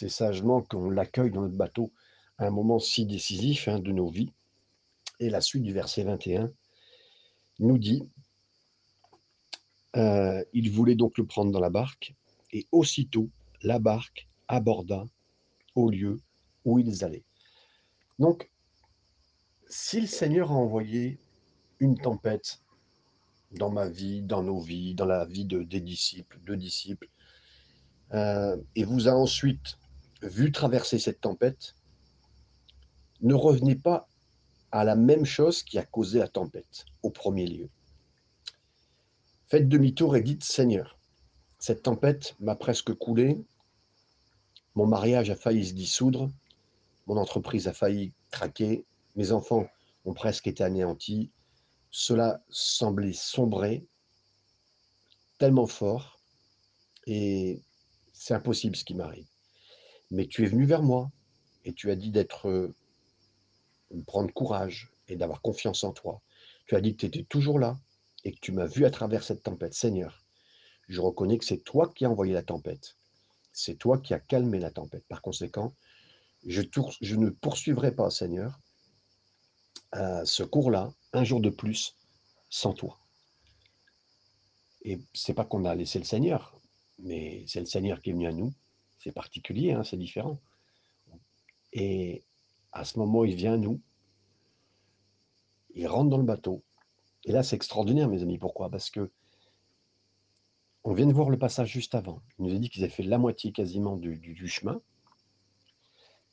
sagement 0.09 0.63
qu'on 0.63 0.91
l'accueille 0.91 1.31
dans 1.31 1.43
notre 1.43 1.55
bateau 1.55 1.93
à 2.39 2.47
un 2.47 2.51
moment 2.51 2.79
si 2.79 3.05
décisif 3.05 3.69
hein, 3.69 3.79
de 3.79 3.93
nos 3.93 4.09
vies. 4.09 4.33
Et 5.19 5.29
la 5.29 5.41
suite 5.41 5.63
du 5.63 5.73
verset 5.73 6.05
21 6.05 6.51
nous 7.59 7.79
dit, 7.79 8.09
il 9.95 10.71
voulait 10.71 10.95
donc 10.95 11.19
le 11.19 11.27
prendre 11.27 11.53
dans 11.53 11.61
la 11.61 11.71
barque, 11.71 12.15
et 12.53 12.67
aussitôt 12.73 13.29
la 13.63 13.79
barque 13.79 14.29
aborda 14.49 15.05
au 15.75 15.91
lieu 15.91 16.21
où 16.65 16.79
ils 16.79 17.05
allaient. 17.05 17.25
Donc, 18.19 18.51
si 19.69 20.01
le 20.01 20.07
Seigneur 20.07 20.51
a 20.51 20.55
envoyé 20.55 21.19
une 21.79 21.97
tempête 21.97 22.61
dans 23.53 23.71
ma 23.71 23.89
vie, 23.89 24.23
dans 24.23 24.43
nos 24.43 24.61
vies, 24.61 24.95
dans 24.95 25.07
la 25.07 25.25
vie 25.25 25.45
de, 25.45 25.63
des 25.63 25.81
disciples, 25.81 26.39
de 26.45 26.55
disciples, 26.55 27.09
euh, 28.13 28.57
et 28.75 28.85
vous 28.85 29.09
a 29.09 29.13
ensuite 29.13 29.79
vu 30.23 30.53
traverser 30.53 30.99
cette 30.99 31.21
tempête, 31.21 31.75
ne 33.23 33.35
revenez 33.35 33.77
pas 33.77 34.09
à 34.73 34.85
la 34.85 34.97
même 34.97 35.25
chose 35.25 35.63
qui 35.63 35.79
a 35.79 35.85
causé 35.85 36.19
la 36.19 36.29
tempête 36.29 36.85
au 37.03 37.11
premier 37.11 37.47
lieu. 37.47 37.69
Faites 39.51 39.69
demi-tour 39.69 40.15
et 40.15 40.23
dites 40.23 40.45
Seigneur, 40.45 40.97
cette 41.59 41.83
tempête 41.83 42.37
m'a 42.39 42.55
presque 42.55 42.95
coulé, 42.95 43.37
mon 44.77 44.87
mariage 44.87 45.29
a 45.29 45.35
failli 45.35 45.67
se 45.67 45.73
dissoudre, 45.73 46.31
mon 47.09 47.17
entreprise 47.17 47.67
a 47.67 47.73
failli 47.73 48.13
craquer, 48.31 48.87
mes 49.17 49.33
enfants 49.33 49.67
ont 50.05 50.15
presque 50.15 50.47
été 50.47 50.63
anéantis, 50.63 51.33
cela 51.91 52.45
semblait 52.49 53.13
sombrer. 53.13 53.85
tellement 55.41 55.67
fort 55.67 56.21
et 57.09 57.61
c'est 58.13 58.35
impossible 58.35 58.77
ce 58.77 58.85
qui 58.85 58.95
m'arrive. 58.95 59.27
Mais 60.13 60.29
tu 60.29 60.45
es 60.45 60.47
venu 60.47 60.65
vers 60.65 60.85
moi 60.85 61.11
et 61.65 61.73
tu 61.73 61.91
as 61.91 61.97
dit 61.97 62.13
d'être, 62.13 62.49
euh, 62.49 62.73
prendre 64.07 64.33
courage 64.33 64.93
et 65.09 65.17
d'avoir 65.17 65.43
confiance 65.43 65.83
en 65.83 65.93
toi. 65.93 66.23
Tu 66.67 66.77
as 66.77 66.81
dit 66.81 66.95
que 66.95 67.01
tu 67.01 67.07
étais 67.07 67.25
toujours 67.25 67.59
là 67.59 67.77
et 68.25 68.33
que 68.33 68.41
tu 68.41 68.53
m'as 68.53 68.67
vu 68.67 68.85
à 68.85 68.91
travers 68.91 69.23
cette 69.23 69.43
tempête. 69.43 69.75
Seigneur, 69.75 70.25
je 70.89 71.01
reconnais 71.01 71.39
que 71.39 71.45
c'est 71.45 71.63
toi 71.65 71.91
qui 71.95 72.05
as 72.05 72.11
envoyé 72.11 72.33
la 72.33 72.43
tempête. 72.43 72.97
C'est 73.53 73.77
toi 73.77 73.99
qui 73.99 74.15
as 74.15 74.21
calmé 74.21 74.59
la 74.59 74.71
tempête. 74.71 75.05
Par 75.09 75.23
conséquent, 75.23 75.75
je, 76.47 76.63
ne 76.63 77.31
poursuivrai 77.31 77.95
pas, 77.95 78.11
Seigneur, 78.11 78.59
ce 79.93 80.43
cours-là, 80.43 80.93
un 81.13 81.25
jour 81.25 81.41
de 81.41 81.51
plus, 81.51 81.97
sans 82.49 82.73
toi. 82.73 82.99
Et 84.83 85.01
c'est 85.13 85.35
pas 85.35 85.45
qu'on 85.45 85.65
a 85.65 85.75
laissé 85.75 85.99
le 85.99 86.05
Seigneur, 86.05 86.59
mais 86.99 87.45
c'est 87.47 87.61
le 87.61 87.67
Seigneur 87.67 88.01
qui 88.01 88.11
est 88.11 88.15
venu 88.15 88.27
à 88.27 88.33
nous. 88.33 88.53
C'est 88.99 89.13
particulier, 89.13 89.73
hein, 89.73 89.85
c'est 89.85 89.97
différent. 89.97 90.39
Et 91.73 92.23
à 92.73 92.85
ce 92.85 92.99
moment, 92.99 93.25
il 93.25 93.35
vient 93.35 93.55
à 93.55 93.59
nous, 93.59 93.81
il 95.75 95.87
rentre 95.87 96.11
dans 96.11 96.19
le 96.19 96.25
bateau. 96.25 96.63
Et 97.25 97.33
là, 97.33 97.43
c'est 97.43 97.57
extraordinaire, 97.57 98.09
mes 98.09 98.23
amis. 98.23 98.39
Pourquoi? 98.39 98.71
Parce 98.71 98.91
que 98.91 99.11
on 100.85 100.95
vient 100.95 101.07
de 101.07 101.13
voir 101.13 101.29
le 101.29 101.39
passage 101.39 101.69
juste 101.71 101.95
avant. 101.95 102.23
Il 102.39 102.47
nous 102.47 102.55
a 102.55 102.59
dit 102.59 102.71
qu'ils 102.71 102.83
avaient 102.83 102.93
fait 102.93 103.03
la 103.03 103.19
moitié 103.19 103.53
quasiment 103.53 103.97
du, 103.97 104.47
chemin. 104.47 104.81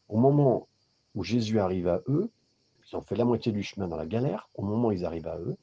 Au 0.08 0.18
moment 0.18 0.70
où 1.16 1.24
Jésus 1.24 1.60
arrive 1.60 1.88
à 1.90 2.02
eux, 2.08 2.32
ils 2.88 2.96
ont 2.96 3.02
fait 3.02 3.16
la 3.16 3.26
moitié 3.26 3.52
du 3.52 3.62
chemin 3.62 3.90
dans 3.90 3.98
la 3.98 4.06
galère. 4.06 4.50
Au 4.56 4.64
moment 4.64 4.88
où 4.88 4.92
ils 4.94 5.06
arrivent 5.06 5.28
à 5.28 5.38
eux, 5.38 5.58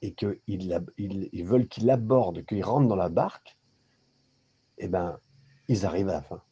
et 0.00 0.14
qu'ils 0.14 0.40
ils, 0.48 1.44
veulent 1.44 1.68
qu'il 1.68 1.90
aborde, 1.90 2.44
qu'il 2.44 2.62
rentre 2.64 2.88
dans 2.88 2.96
la 2.96 3.08
barque, 3.08 3.56
eh 4.78 4.88
bien, 4.88 5.18
ils 5.68 5.84
arrivent 5.86 6.08
à 6.08 6.14
la 6.14 6.22
fin. 6.22 6.42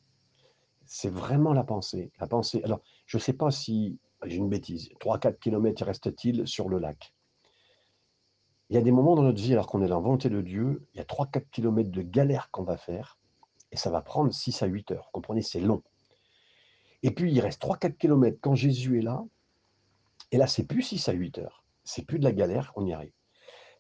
C'est 0.85 1.11
vraiment 1.11 1.53
la 1.53 1.63
pensée. 1.63 2.11
La 2.19 2.27
pensée. 2.27 2.63
Alors, 2.65 2.81
je 3.07 3.17
ne 3.17 3.21
sais 3.21 3.33
pas 3.33 3.53
si, 3.53 3.99
j'ai 4.25 4.37
une 4.37 4.49
bêtise, 4.49 4.91
3-4 5.01 5.39
km 5.39 5.85
reste-t-il 5.85 6.47
sur 6.47 6.69
le 6.69 6.79
lac? 6.79 7.15
Il 8.69 8.75
y 8.75 8.79
a 8.79 8.83
des 8.83 8.93
moments 8.93 9.17
dans 9.17 9.23
notre 9.23 9.41
vie, 9.41 9.53
alors 9.53 9.67
qu'on 9.67 9.83
est 9.83 9.89
dans 9.89 9.97
la 9.97 10.03
volonté 10.03 10.29
de 10.29 10.41
Dieu, 10.41 10.87
il 10.95 10.99
y 10.99 11.01
a 11.01 11.05
3-4 11.05 11.49
km 11.51 11.91
de 11.91 12.03
galère 12.03 12.51
qu'on 12.51 12.63
va 12.63 12.77
faire, 12.77 13.19
et 13.73 13.77
ça 13.77 13.91
va 13.91 14.01
prendre 14.01 14.33
6 14.33 14.63
à 14.63 14.67
8 14.67 14.93
heures. 14.93 15.05
Vous 15.07 15.13
comprenez, 15.13 15.43
c'est 15.43 15.61
long. 15.61 15.83
Et 17.03 17.11
puis, 17.11 17.33
il 17.33 17.41
reste 17.41 17.63
3-4 17.63 17.97
km 17.97 18.39
quand 18.41 18.55
Jésus 18.55 18.99
est 18.99 19.03
là, 19.03 19.25
et 20.33 20.37
là, 20.37 20.47
c'est 20.47 20.65
plus 20.65 20.83
6 20.83 21.09
à 21.09 21.13
8 21.13 21.39
heures. 21.39 21.65
C'est 21.83 22.05
plus 22.05 22.19
de 22.19 22.25
la 22.25 22.33
galère, 22.33 22.73
on 22.77 22.87
y 22.87 22.93
arrive. 22.93 23.13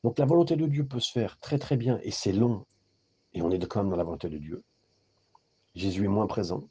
Donc 0.02 0.18
la 0.18 0.24
volonté 0.24 0.56
de 0.56 0.66
Dieu 0.66 0.86
peut 0.86 1.00
se 1.00 1.12
faire 1.12 1.38
très 1.38 1.58
très 1.58 1.76
bien 1.76 1.98
et 2.02 2.10
c'est 2.10 2.32
long. 2.32 2.64
Et 3.32 3.42
on 3.42 3.50
est 3.50 3.64
quand 3.66 3.82
même 3.82 3.90
dans 3.90 3.96
la 3.96 4.04
volonté 4.04 4.28
de 4.28 4.38
Dieu. 4.38 4.64
Jésus 5.74 6.04
est 6.04 6.08
moins 6.08 6.26
présent. 6.26 6.68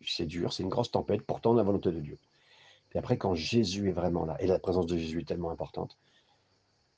C'est 0.00 0.26
dur, 0.26 0.52
c'est 0.52 0.62
une 0.62 0.68
grosse 0.68 0.90
tempête, 0.90 1.22
pourtant 1.22 1.52
la 1.54 1.62
volonté 1.62 1.92
de 1.92 2.00
Dieu. 2.00 2.18
Et 2.94 2.98
après, 2.98 3.18
quand 3.18 3.34
Jésus 3.34 3.88
est 3.88 3.92
vraiment 3.92 4.24
là, 4.24 4.36
et 4.40 4.46
la 4.46 4.58
présence 4.58 4.86
de 4.86 4.96
Jésus 4.96 5.20
est 5.20 5.28
tellement 5.28 5.50
importante, 5.50 5.98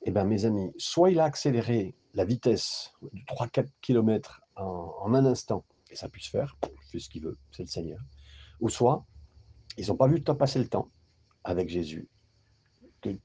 eh 0.03 0.11
bien 0.11 0.23
mes 0.23 0.45
amis, 0.45 0.71
soit 0.77 1.11
il 1.11 1.19
a 1.19 1.25
accéléré 1.25 1.95
la 2.13 2.25
vitesse 2.25 2.93
de 3.01 3.19
3-4 3.27 3.67
km 3.81 4.41
en, 4.55 5.13
un 5.13 5.25
instant, 5.25 5.63
et 5.89 5.95
ça 5.95 6.09
puisse 6.09 6.27
faire, 6.27 6.57
il 6.93 7.01
ce 7.01 7.09
qu'il 7.09 7.23
veut, 7.23 7.37
c'est 7.51 7.63
le 7.63 7.67
Seigneur. 7.69 7.99
Ou 8.61 8.69
soit, 8.69 9.05
ils 9.77 9.87
n'ont 9.87 9.95
pas 9.95 10.07
vu 10.07 10.15
le 10.15 10.23
temps 10.23 10.35
passer 10.35 10.59
le 10.59 10.67
temps 10.67 10.89
avec 11.43 11.69
Jésus, 11.69 12.07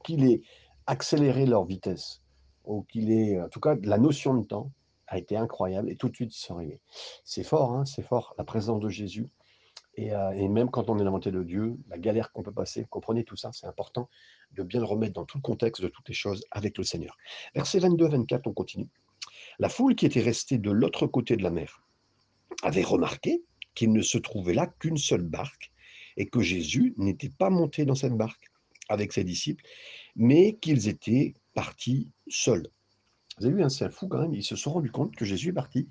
qu'il 0.05 0.25
est 0.25 0.43
accélérer 0.87 1.47
leur 1.47 1.65
vitesse, 1.65 2.23
ou 2.65 2.83
qu'il 2.83 3.11
est, 3.11 3.41
en 3.41 3.49
tout 3.49 3.61
cas, 3.61 3.77
la 3.83 3.99
notion 3.99 4.35
de 4.35 4.45
temps 4.45 4.71
a 5.07 5.19
été 5.19 5.37
incroyable 5.37 5.91
et 5.91 5.97
tout 5.97 6.09
de 6.09 6.15
suite 6.15 6.35
ils 6.35 6.41
sont 6.41 6.57
arrivés. 6.57 6.81
C'est 7.25 7.45
fort, 7.45 7.73
hein, 7.73 7.85
c'est 7.85 8.03
fort, 8.03 8.35
la 8.39 8.45
présence 8.45 8.81
de 8.81 8.89
Jésus. 8.89 9.29
Et, 9.97 10.13
euh, 10.13 10.31
et, 10.33 10.49
même 10.49 10.71
quand 10.71 10.91
on 10.91 10.99
est 10.99 11.05
montée 11.05 11.31
de 11.31 11.43
Dieu, 11.43 11.77
la 11.89 11.99
galère 11.99 12.31
qu'on 12.33 12.43
peut 12.43 12.53
passer, 12.53 12.87
comprenez 12.91 13.25
tout 13.25 13.37
ça, 13.37 13.51
c'est 13.53 13.67
important 13.67 14.11
de 14.53 14.63
bien 14.63 14.81
le 14.81 14.87
remettre 14.87 15.15
dans 15.15 15.25
tout 15.25 15.39
le 15.39 15.43
contexte 15.43 15.83
de 15.83 15.89
toutes 15.89 16.09
les 16.09 16.15
choses 16.15 16.45
avec 16.51 16.77
le 16.77 16.85
Seigneur. 16.85 17.17
Verset 17.55 17.79
22-24, 17.79 18.43
on 18.47 18.53
continue. 18.53 18.91
La 19.59 19.71
foule 19.71 19.95
qui 19.95 20.05
était 20.05 20.21
restée 20.21 20.59
de 20.59 20.71
l'autre 20.71 21.07
côté 21.07 21.37
de 21.37 21.43
la 21.43 21.51
mer 21.51 21.83
avait 22.63 22.83
remarqué 22.83 23.43
qu'il 23.75 23.93
ne 23.93 24.03
se 24.03 24.19
trouvait 24.19 24.55
là 24.55 24.67
qu'une 24.67 24.99
seule 24.99 25.23
barque 25.23 25.73
et 26.17 26.29
que 26.29 26.41
Jésus 26.41 26.95
n'était 26.97 27.31
pas 27.31 27.51
monté 27.51 27.85
dans 27.85 27.95
cette 27.95 28.15
barque 28.15 28.51
avec 28.89 29.13
ses 29.13 29.25
disciples, 29.25 29.65
mais 30.15 30.57
qu'ils 30.57 30.89
étaient 30.89 31.35
partis 31.55 32.11
seuls. 32.29 32.69
Vous 33.39 33.47
avez 33.47 33.55
vu, 33.55 33.63
hein, 33.63 33.69
c'est 33.69 33.91
fou 33.91 34.09
quand 34.09 34.21
même, 34.21 34.35
ils 34.35 34.45
se 34.45 34.57
sont 34.57 34.73
rendus 34.73 34.91
compte 34.91 35.15
que 35.15 35.25
Jésus 35.25 35.51
est 35.51 35.55
parti, 35.55 35.89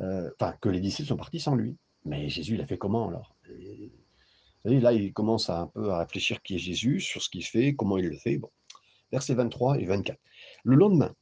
euh, 0.00 0.30
enfin, 0.38 0.54
que 0.60 0.68
les 0.68 0.80
disciples 0.80 1.08
sont 1.08 1.16
partis 1.16 1.40
sans 1.40 1.56
lui. 1.56 1.76
Mais 2.08 2.28
Jésus, 2.28 2.54
il 2.54 2.60
a 2.60 2.66
fait 2.66 2.78
comment 2.78 3.08
alors 3.08 3.36
savez, 4.64 4.80
là, 4.80 4.92
il 4.92 5.12
commence 5.12 5.50
un 5.50 5.68
peu 5.68 5.90
à 5.90 5.98
réfléchir 5.98 6.42
qui 6.42 6.56
est 6.56 6.58
Jésus, 6.58 7.00
sur 7.00 7.22
ce 7.22 7.28
qu'il 7.28 7.44
fait, 7.44 7.74
comment 7.74 7.98
il 7.98 8.08
le 8.08 8.16
fait. 8.16 8.38
Bon. 8.38 8.50
Versets 9.12 9.34
23 9.34 9.78
et 9.78 9.86
24. 9.86 10.18
Le 10.64 10.76
lendemain, 10.76 11.14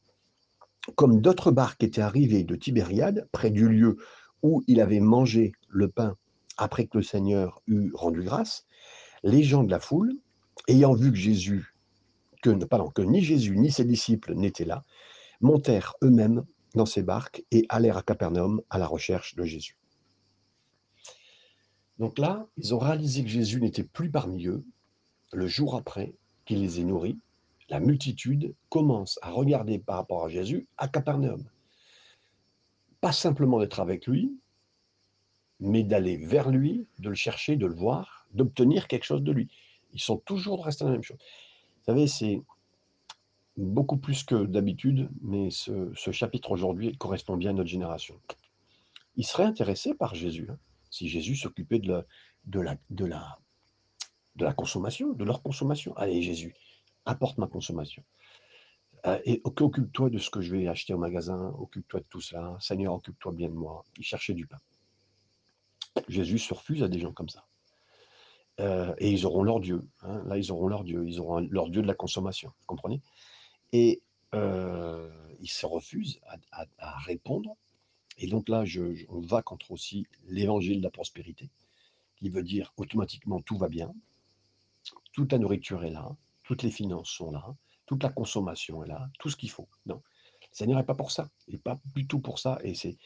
comme 0.95 1.21
d'autres 1.21 1.51
barques 1.51 1.83
étaient 1.83 2.01
arrivées 2.01 2.45
de 2.45 2.57
Tibériade, 2.57 3.29
près 3.33 3.51
du 3.51 3.69
lieu 3.69 3.97
où 4.43 4.63
il 4.67 4.81
avait 4.81 5.01
mangé 5.01 5.53
le 5.69 5.89
pain 5.89 6.17
après 6.57 6.87
que 6.87 6.99
le 6.99 7.03
Seigneur 7.03 7.63
eut 7.67 7.91
rendu 7.95 8.23
grâce, 8.23 8.67
les 9.23 9.43
gens 9.43 9.65
de 9.65 9.71
la 9.71 9.81
foule 9.81 10.15
ayant 10.69 10.95
vu 10.95 11.11
que 11.11 11.19
Jésus, 11.19 11.75
que, 12.43 12.51
que 12.51 13.03
ni 13.03 13.23
Jésus 13.23 13.57
ni 13.57 13.71
ses 13.71 13.85
disciples 13.85 14.35
n'étaient 14.35 14.65
là, 14.65 14.83
montèrent 15.41 15.95
eux-mêmes 16.03 16.45
dans 16.75 16.87
ces 16.87 17.03
barques 17.03 17.45
et 17.51 17.67
allèrent 17.69 17.99
à 17.99 18.03
Capernaum 18.03 18.63
à 18.71 18.79
la 18.79 18.87
recherche 18.87 19.35
de 19.35 19.45
Jésus. 19.45 19.77
Donc 21.99 22.19
là, 22.19 22.47
ils 22.57 22.75
ont 22.75 22.79
réalisé 22.79 23.23
que 23.23 23.31
Jésus 23.31 23.61
n'était 23.61 23.85
plus 23.85 24.11
parmi 24.11 24.47
eux. 24.47 24.65
Le 25.33 25.47
jour 25.47 25.75
après 25.75 26.15
qu'il 26.45 26.61
les 26.61 26.81
ait 26.81 26.85
nourris, 26.85 27.19
la 27.69 27.81
multitude 27.81 28.55
commence 28.69 29.19
à 29.23 29.31
regarder 29.31 29.79
par 29.79 29.97
rapport 29.97 30.25
à 30.25 30.29
Jésus 30.29 30.67
à 30.79 30.89
Capernaum. 30.89 31.45
Pas 33.01 33.13
simplement 33.13 33.59
d'être 33.59 33.81
avec 33.81 34.07
lui, 34.07 34.37
mais 35.61 35.83
d'aller 35.83 36.17
vers 36.17 36.51
lui, 36.51 36.87
de 36.99 37.09
le 37.09 37.15
chercher, 37.15 37.57
de 37.57 37.67
le 37.67 37.75
voir, 37.75 38.27
d'obtenir 38.33 38.89
quelque 38.89 39.05
chose 39.05 39.23
de 39.23 39.33
lui. 39.33 39.49
Ils 39.95 40.01
sont 40.01 40.19
toujours 40.19 40.65
restés 40.65 40.85
dans 40.85 40.91
la 40.91 40.97
même 40.97 41.03
chose. 41.03 41.19
Vous 41.19 41.85
savez, 41.93 42.07
c'est 42.07 42.43
beaucoup 43.57 43.97
plus 43.97 44.23
que 44.23 44.45
d'habitude, 44.45 45.09
mais 45.23 45.51
ce, 45.51 45.93
chapitre 46.13 46.51
aujourd'hui 46.51 46.97
correspond 46.97 47.37
bien 47.37 47.51
à 47.51 47.55
notre 47.55 47.71
génération. 47.71 48.21
Ils 49.17 49.25
seraient 49.25 49.45
intéressés 49.45 49.95
par 49.95 50.15
Jésus, 50.15 50.49
hein, 50.51 50.59
si 50.97 51.09
Jésus 51.09 51.37
s'occupait 51.37 51.79
de 51.79 52.05
la, 52.61 54.53
consommation, 54.55 55.13
de 55.13 55.25
leur 55.25 55.43
consommation. 55.43 55.97
Allez, 55.97 56.23
Jésus, 56.23 56.55
apporte 57.05 57.39
ma 57.39 57.47
consommation. 57.47 58.03
Euh, 59.07 59.21
et 59.25 59.41
occupe-toi 59.45 60.11
de 60.11 60.19
ce 60.19 60.31
que 60.31 60.41
je 60.41 60.55
vais 60.55 60.69
acheter 60.69 60.95
au 60.95 60.99
magasin, 60.99 61.55
occupe-toi 61.59 62.01
de 62.01 62.07
tout 62.09 62.21
cela. 62.21 62.57
Seigneur, 62.61 62.95
occupe-toi 62.95 63.33
bien 63.33 63.49
de 63.49 63.55
moi. 63.55 63.85
Ils 63.99 64.05
cherchaient 64.05 64.35
du 64.35 64.47
pain. 64.47 64.59
Jésus 66.09 66.39
se 66.39 66.55
refuse 66.55 66.83
à 66.83 66.89
des 66.89 66.99
gens 66.99 67.13
comme 67.13 67.29
ça. 67.29 67.47
Euh, 68.59 68.95
et 68.99 69.11
ils 69.11 69.27
auront 69.27 69.43
leur 69.43 69.61
Dieu. 69.61 69.83
Hein. 70.03 70.23
Là, 70.27 70.39
ils 70.39 70.51
auront 70.51 70.67
leur 70.67 70.83
Dieu. 70.83 71.07
Ils 71.07 71.21
auront 71.21 71.41
leur 71.51 71.69
Dieu 71.69 71.83
de 71.83 71.87
la 71.87 71.95
consommation. 71.95 72.49
Vous 72.61 72.67
comprenez? 72.67 73.03
Et 73.73 74.03
euh, 74.35 75.11
ils 75.41 75.51
se 75.51 75.67
refusent 75.67 76.21
à, 76.79 76.99
répondre. 77.01 77.57
Et 78.19 78.27
donc 78.29 78.49
là, 78.49 78.65
on 79.09 79.21
va 79.21 79.43
contre 79.43 79.71
aussi 79.73 80.07
l'évangile 80.29 80.79
de 80.79 80.85
la 80.85 80.91
prospérité, 80.91 81.51
qui 82.17 82.31
veut 82.31 82.43
dire 82.43 82.73
automatiquement 82.77 83.41
tout 83.43 83.59
va 83.59 83.69
bien, 83.69 83.93
toute 85.13 85.33
la 85.33 85.39
nourriture 85.39 85.85
est 85.85 85.91
là, 85.91 86.17
toutes 86.45 86.63
les 86.63 86.71
finances 86.71 87.11
sont 87.11 87.31
là, 87.31 87.55
toute 87.87 88.03
la 88.03 88.09
consommation 88.11 88.85
est 88.85 88.89
là, 88.89 89.09
tout 89.19 89.31
ce 89.31 89.37
qu'il 89.37 89.51
faut. 89.51 89.69
Non, 89.87 90.03
le 90.41 90.47
Seigneur 90.53 90.79
n'est 90.79 90.87
pas 90.87 90.95
pour 90.95 91.11
ça. 91.11 91.29
Il 91.49 91.55
n'est 91.55 91.61
pas 91.61 91.79
du 91.95 92.07
tout 92.07 92.21
pour 92.21 92.39
ça. 92.39 92.59
Et 92.63 92.75
c'est 92.75 92.97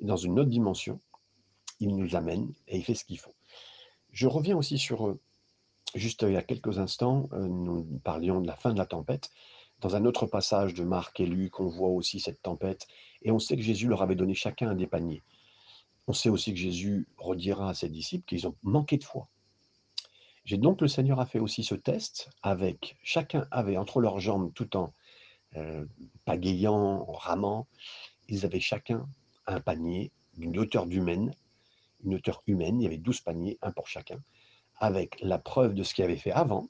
dans 0.00 0.16
une 0.16 0.38
autre 0.38 0.50
dimension. 0.50 1.00
Il 1.80 1.96
nous 1.96 2.16
amène 2.16 2.52
et 2.66 2.78
il 2.78 2.84
fait 2.84 2.94
ce 2.94 3.04
qu'il 3.04 3.18
faut. 3.18 3.34
Je 4.10 4.26
reviens 4.26 4.56
aussi 4.56 4.78
sur, 4.78 5.16
juste 5.94 6.22
il 6.22 6.32
y 6.32 6.36
a 6.36 6.42
quelques 6.42 6.78
instants, 6.78 7.28
nous 7.32 7.84
parlions 8.02 8.40
de 8.40 8.46
la 8.46 8.56
fin 8.56 8.72
de 8.72 8.78
la 8.78 8.86
tempête. 8.86 9.30
Dans 9.80 9.94
un 9.94 10.04
autre 10.04 10.26
passage 10.26 10.74
de 10.74 10.82
Marc 10.82 11.20
et 11.20 11.26
Luc, 11.26 11.60
on 11.60 11.68
voit 11.68 11.90
aussi 11.90 12.18
cette 12.18 12.42
tempête, 12.42 12.88
et 13.22 13.30
on 13.30 13.38
sait 13.38 13.56
que 13.56 13.62
Jésus 13.62 13.88
leur 13.88 14.02
avait 14.02 14.14
donné 14.14 14.34
chacun 14.34 14.70
un 14.70 14.74
des 14.74 14.86
paniers. 14.86 15.22
On 16.06 16.12
sait 16.12 16.28
aussi 16.28 16.52
que 16.52 16.58
Jésus 16.58 17.06
redira 17.16 17.70
à 17.70 17.74
ses 17.74 17.88
disciples 17.88 18.24
qu'ils 18.24 18.46
ont 18.46 18.54
manqué 18.62 18.96
de 18.96 19.04
foi. 19.04 19.28
J'ai 20.44 20.56
donc 20.56 20.80
le 20.80 20.88
Seigneur 20.88 21.20
a 21.20 21.26
fait 21.26 21.40
aussi 21.40 21.62
ce 21.62 21.74
test 21.74 22.30
avec 22.42 22.96
chacun 23.02 23.46
avait 23.50 23.76
entre 23.76 24.00
leurs 24.00 24.20
jambes 24.20 24.52
tout 24.54 24.76
en 24.76 24.92
pagayant, 26.24 27.04
en 27.08 27.12
ramant, 27.12 27.66
ils 28.28 28.44
avaient 28.44 28.60
chacun 28.60 29.06
un 29.46 29.60
panier 29.60 30.12
d'une 30.36 30.58
hauteur 30.58 30.86
d'humaine 30.86 31.34
une 32.04 32.14
hauteur 32.14 32.42
humaine, 32.46 32.80
il 32.80 32.84
y 32.84 32.86
avait 32.86 32.98
12 32.98 33.20
paniers, 33.20 33.58
un 33.62 33.72
pour 33.72 33.88
chacun, 33.88 34.22
avec 34.76 35.20
la 35.20 35.38
preuve 35.38 35.74
de 35.74 35.82
ce 35.82 35.94
qu'il 35.94 36.04
avait 36.04 36.16
fait 36.16 36.32
avant. 36.32 36.68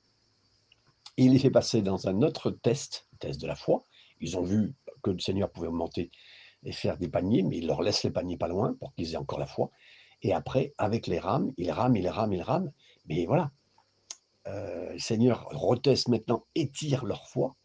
Il 1.16 1.32
les 1.32 1.38
fait 1.38 1.50
passer 1.50 1.82
dans 1.82 2.08
un 2.08 2.22
autre 2.22 2.50
test, 2.50 3.08
test 3.18 3.40
de 3.40 3.46
la 3.46 3.56
foi. 3.56 3.84
Ils 4.20 4.36
ont 4.38 4.42
vu 4.42 4.74
que 5.02 5.10
le 5.10 5.18
Seigneur 5.18 5.50
pouvait 5.50 5.68
monter 5.68 6.10
et 6.64 6.72
faire 6.72 6.98
des 6.98 7.08
paniers, 7.08 7.42
mais 7.42 7.58
il 7.58 7.66
leur 7.66 7.82
laisse 7.82 8.02
les 8.02 8.10
paniers 8.10 8.36
pas 8.36 8.48
loin 8.48 8.74
pour 8.74 8.94
qu'ils 8.94 9.14
aient 9.14 9.18
encore 9.18 9.38
la 9.38 9.46
foi. 9.46 9.70
Et 10.22 10.32
après, 10.32 10.74
avec 10.78 11.06
les 11.06 11.18
rames, 11.18 11.52
ils 11.56 11.70
rament, 11.70 11.96
ils 11.96 12.08
rament, 12.08 12.32
ils 12.32 12.42
rament. 12.42 12.72
Mais 13.06 13.26
voilà, 13.26 13.50
euh, 14.48 14.92
le 14.92 14.98
Seigneur 14.98 15.48
reteste 15.50 16.08
maintenant, 16.08 16.44
étire 16.54 17.04
leur 17.04 17.28
foi, 17.28 17.56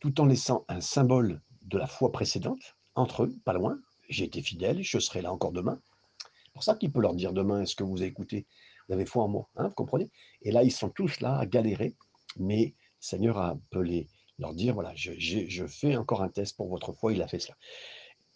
tout 0.00 0.20
en 0.20 0.26
laissant 0.26 0.64
un 0.68 0.80
symbole 0.80 1.40
de 1.62 1.78
la 1.78 1.86
foi 1.86 2.12
précédente 2.12 2.76
entre 2.94 3.24
eux, 3.24 3.34
pas 3.44 3.52
loin. 3.52 3.78
J'ai 4.08 4.24
été 4.24 4.42
fidèle, 4.42 4.82
je 4.82 4.98
serai 4.98 5.22
là 5.22 5.32
encore 5.32 5.52
demain. 5.52 5.80
C'est 6.18 6.52
pour 6.52 6.62
ça 6.64 6.74
qu'il 6.74 6.92
peut 6.92 7.00
leur 7.00 7.14
dire 7.14 7.32
demain, 7.32 7.62
est-ce 7.62 7.76
que 7.76 7.84
vous 7.84 7.98
avez 7.98 8.08
écouté 8.08 8.46
Vous 8.88 8.94
avez 8.94 9.04
foi 9.04 9.24
en 9.24 9.28
moi, 9.28 9.48
hein, 9.56 9.68
vous 9.68 9.74
comprenez? 9.74 10.10
Et 10.42 10.52
là, 10.52 10.62
ils 10.62 10.72
sont 10.72 10.88
tous 10.88 11.20
là 11.20 11.38
à 11.38 11.46
galérer, 11.46 11.94
mais 12.36 12.66
le 12.66 12.72
Seigneur 13.00 13.38
a 13.38 13.50
appelé 13.50 14.08
leur 14.38 14.54
dire, 14.54 14.74
voilà, 14.74 14.92
je 14.94 15.66
fais 15.66 15.96
encore 15.96 16.22
un 16.22 16.28
test 16.28 16.56
pour 16.56 16.68
votre 16.68 16.92
foi, 16.92 17.12
il 17.12 17.22
a 17.22 17.28
fait 17.28 17.38
cela. 17.38 17.56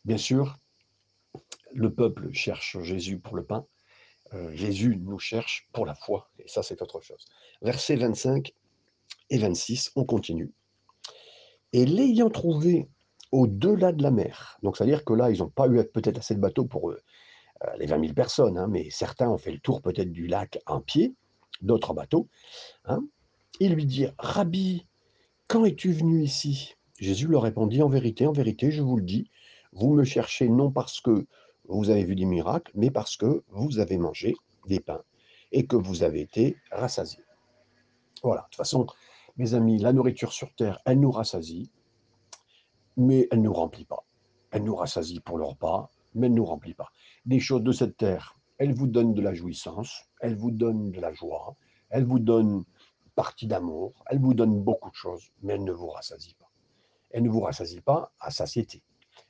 Bien 0.05 0.17
sûr, 0.17 0.59
le 1.73 1.93
peuple 1.93 2.33
cherche 2.33 2.81
Jésus 2.83 3.19
pour 3.19 3.37
le 3.37 3.45
pain, 3.45 3.67
euh, 4.33 4.55
Jésus 4.55 4.97
nous 4.97 5.19
cherche 5.19 5.69
pour 5.73 5.87
la 5.87 5.95
foi, 5.95 6.31
et 6.39 6.49
ça 6.49 6.63
c'est 6.63 6.83
autre 6.83 7.01
chose. 7.01 7.27
Versets 7.63 7.97
25 7.97 8.53
et 9.31 9.39
26, 9.39 9.93
on 9.97 10.05
continue. 10.05 10.53
Et 11.73 11.87
l'ayant 11.87 12.31
trouvé 12.31 12.89
au-delà 13.33 13.93
de 13.93 14.03
la 14.03 14.11
mer, 14.11 14.59
donc 14.63 14.77
c'est-à-dire 14.77 15.05
que 15.05 15.13
là, 15.13 15.31
ils 15.31 15.39
n'ont 15.39 15.51
pas 15.51 15.69
eu 15.69 15.85
peut-être 15.85 16.19
assez 16.19 16.35
de 16.35 16.41
bateaux 16.41 16.65
pour 16.65 16.91
eux, 16.91 17.01
les 17.79 17.87
20 17.87 18.01
000 18.01 18.15
personnes, 18.15 18.59
hein, 18.59 18.69
mais 18.69 18.89
certains 18.91 19.29
ont 19.29 19.39
fait 19.39 19.53
le 19.53 19.59
tour 19.59 19.83
peut-être 19.83 20.11
du 20.11 20.27
lac 20.27 20.59
en 20.67 20.81
pied, 20.81 21.15
d'autres 21.61 21.93
bateaux. 21.93 22.29
Hein, 22.87 23.05
il 23.61 23.75
lui 23.75 23.85
dit, 23.85 24.07
Rabbi, 24.19 24.87
quand 25.47 25.65
es-tu 25.65 25.93
venu 25.93 26.23
ici? 26.23 26.75
Jésus 26.99 27.27
leur 27.27 27.43
répondit, 27.43 27.83
en 27.83 27.89
vérité, 27.89 28.27
en 28.27 28.33
vérité, 28.33 28.71
je 28.71 28.83
vous 28.83 28.97
le 28.97 29.03
dis, 29.03 29.31
vous 29.73 29.93
me 29.95 30.05
cherchez 30.05 30.49
non 30.49 30.71
parce 30.71 31.01
que 31.01 31.27
vous 31.69 31.91
avez 31.91 32.05
vu 32.05 32.17
des 32.17 32.25
miracles, 32.25 32.73
mais 32.75 32.91
parce 32.91 33.17
que 33.17 33.45
vous 33.49 33.79
avez 33.79 33.97
mangé 33.97 34.35
des 34.67 34.81
pains 34.81 35.03
et 35.53 35.67
que 35.67 35.77
vous 35.77 36.03
avez 36.03 36.21
été 36.21 36.57
rassasiés. 36.71 37.25
Voilà, 38.23 38.43
de 38.43 38.47
toute 38.47 38.57
façon, 38.57 38.87
mes 39.37 39.55
amis, 39.55 39.79
la 39.79 39.93
nourriture 39.93 40.33
sur 40.33 40.55
terre, 40.55 40.81
elle 40.85 41.01
nous 41.01 41.11
rassasie, 41.11 41.71
mais 42.97 43.29
elle 43.31 43.39
ne 43.39 43.45
nous 43.45 43.53
remplit 43.53 43.85
pas. 43.85 44.05
Elle 44.51 44.65
nous 44.65 44.75
rassasie 44.75 45.21
pour 45.21 45.39
le 45.39 45.45
repas, 45.45 45.91
mais 46.15 46.27
elle 46.27 46.33
ne 46.33 46.39
nous 46.39 46.45
remplit 46.45 46.75
pas. 46.75 46.91
Les 47.27 47.41
choses 47.41 47.63
de 47.63 47.73
cette 47.73 47.97
terre, 47.97 48.37
elles 48.59 48.75
vous 48.75 48.87
donnent 48.87 49.15
de 49.15 49.23
la 49.23 49.33
jouissance, 49.33 50.05
elles 50.21 50.37
vous 50.37 50.51
donnent 50.51 50.91
de 50.91 51.01
la 51.01 51.13
joie, 51.13 51.57
elles 51.89 52.05
vous 52.05 52.19
donnent 52.19 52.65
partie 53.15 53.47
d'amour, 53.47 53.93
elles 54.07 54.21
vous 54.21 54.35
donnent 54.35 54.61
beaucoup 54.61 54.91
de 54.91 54.95
choses, 54.95 55.31
mais 55.43 55.55
elles 55.55 55.65
ne 55.65 55.73
vous 55.73 55.89
rassasient 55.89 56.37
pas. 56.39 56.51
Elles 57.11 57.23
ne 57.23 57.31
vous 57.31 57.41
rassasient 57.41 57.83
pas 57.83 58.13
à 58.21 58.31
satiété. 58.31 58.83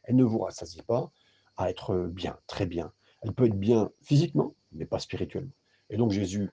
Elles 0.05 0.17
ne 0.17 0.25
vous 0.25 0.39
rassasient 0.39 0.83
pas 0.83 1.11
à 1.57 1.71
être 1.71 1.97
bien, 2.07 2.39
très 2.47 2.67
bien. 2.67 2.93
Elle 3.23 3.33
peut 3.33 3.47
être 3.47 3.59
bien 3.59 3.91
physiquement, 4.03 4.55
mais 4.73 4.87
pas 4.87 4.99
spirituellement. 4.99 5.53
Et 5.91 5.97
donc 5.97 6.11
Jésus, 6.11 6.51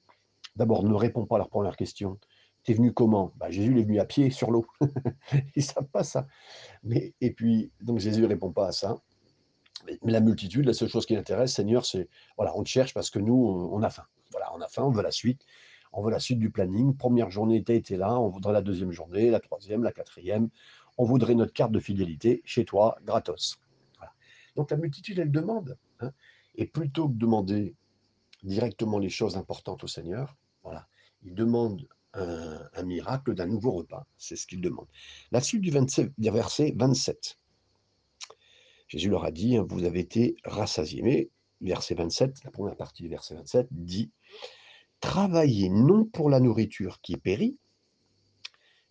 d'abord, 0.55 0.83
ne 0.83 0.93
répond 0.93 1.25
pas 1.25 1.35
à 1.35 1.37
leur 1.39 1.49
première 1.49 1.77
question. 1.77 2.19
T'es 2.63 2.73
venu 2.73 2.91
comment? 2.91 3.31
Bah, 3.37 3.49
Jésus 3.49 3.79
est 3.79 3.83
venu 3.83 3.99
à 3.99 4.05
pied 4.05 4.29
sur 4.29 4.51
l'eau. 4.51 4.65
Ils 5.55 5.63
savent 5.63 5.87
pas 5.87 6.03
ça. 6.03 6.27
Mais, 6.83 7.13
et 7.21 7.31
puis, 7.31 7.71
donc 7.81 7.99
Jésus 7.99 8.21
ne 8.21 8.27
répond 8.27 8.51
pas 8.51 8.67
à 8.67 8.71
ça. 8.73 8.97
Mais, 9.85 9.97
la 10.03 10.19
multitude, 10.19 10.65
la 10.65 10.73
seule 10.73 10.89
chose 10.89 11.05
qui 11.05 11.13
l'intéresse, 11.13 11.53
Seigneur, 11.53 11.85
c'est, 11.85 12.09
voilà, 12.35 12.57
on 12.57 12.63
te 12.63 12.67
cherche 12.69 12.93
parce 12.93 13.09
que 13.09 13.19
nous, 13.19 13.69
on 13.71 13.81
a 13.83 13.89
faim. 13.89 14.05
Voilà, 14.31 14.51
on 14.53 14.59
a 14.59 14.67
faim, 14.67 14.83
on 14.83 14.91
veut 14.91 15.03
la 15.03 15.11
suite. 15.11 15.45
On 15.93 16.01
veut 16.01 16.11
la 16.11 16.19
suite 16.19 16.39
du 16.39 16.49
planning. 16.49 16.95
Première 16.97 17.31
journée, 17.31 17.63
tu 17.63 17.73
été 17.73 17.95
là, 17.95 18.19
on 18.19 18.27
voudrait 18.27 18.51
la 18.51 18.61
deuxième 18.61 18.91
journée, 18.91 19.29
la 19.29 19.39
troisième, 19.39 19.83
la 19.83 19.93
quatrième. 19.93 20.49
On 20.97 21.05
voudrait 21.05 21.35
notre 21.35 21.53
carte 21.53 21.71
de 21.71 21.79
fidélité 21.79 22.41
chez 22.45 22.65
toi, 22.65 22.97
gratos. 23.05 23.59
Donc 24.55 24.71
la 24.71 24.77
multitude, 24.77 25.19
elle 25.19 25.31
demande. 25.31 25.77
Hein. 25.99 26.11
et 26.55 26.67
plutôt 26.67 27.07
que 27.07 27.13
de 27.13 27.19
demander 27.19 27.75
directement 28.43 28.99
les 28.99 29.09
choses 29.09 29.37
importantes 29.37 29.83
au 29.83 29.87
Seigneur, 29.87 30.35
voilà, 30.63 30.87
il 31.23 31.33
demande 31.33 31.87
un, 32.13 32.83
miracle 32.83 33.33
d'un 33.35 33.45
nouveau 33.45 33.71
repas. 33.71 34.07
C'est 34.17 34.35
ce 34.35 34.47
qu'il 34.47 34.61
demande. 34.61 34.87
La 35.31 35.41
suite 35.41 35.61
du, 35.61 35.71
verset 35.71 36.73
27. 36.75 37.37
Jésus 38.87 39.09
leur 39.09 39.25
a 39.25 39.31
dit, 39.31 39.57
hein, 39.57 39.65
vous 39.69 39.83
avez 39.83 39.99
été 39.99 40.35
rassasiés. 40.43 41.01
Mais 41.01 41.29
verset 41.61 41.95
27, 41.95 42.43
la 42.43 42.51
première 42.51 42.75
partie 42.75 43.03
du 43.03 43.09
verset 43.09 43.35
27 43.35 43.67
dit, 43.71 44.11
travaillez 44.99 45.69
non 45.69 46.05
pour 46.05 46.29
la 46.29 46.39
nourriture 46.39 47.01
qui 47.01 47.17
périt, 47.17 47.57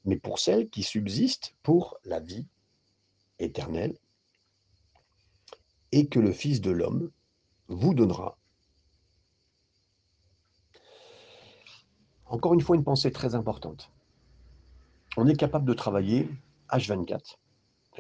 mais 0.06 0.16
pour 0.16 0.38
celle 0.38 0.70
qui 0.70 0.82
subsiste 0.82 1.54
pour 1.62 1.98
la 2.04 2.20
vie 2.20 2.46
éternelle, 3.38 3.98
et 5.92 6.08
que 6.08 6.18
le 6.18 6.32
Fils 6.32 6.60
de 6.60 6.70
l'homme 6.70 7.10
vous 7.68 7.94
donnera. 7.94 8.38
Encore 12.26 12.54
une 12.54 12.60
fois, 12.60 12.76
une 12.76 12.84
pensée 12.84 13.12
très 13.12 13.34
importante. 13.34 13.92
On 15.16 15.26
est 15.28 15.36
capable 15.36 15.64
de 15.64 15.74
travailler 15.74 16.28
H24, 16.70 17.36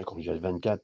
quand 0.04 0.20
je 0.20 0.32
H24, 0.32 0.80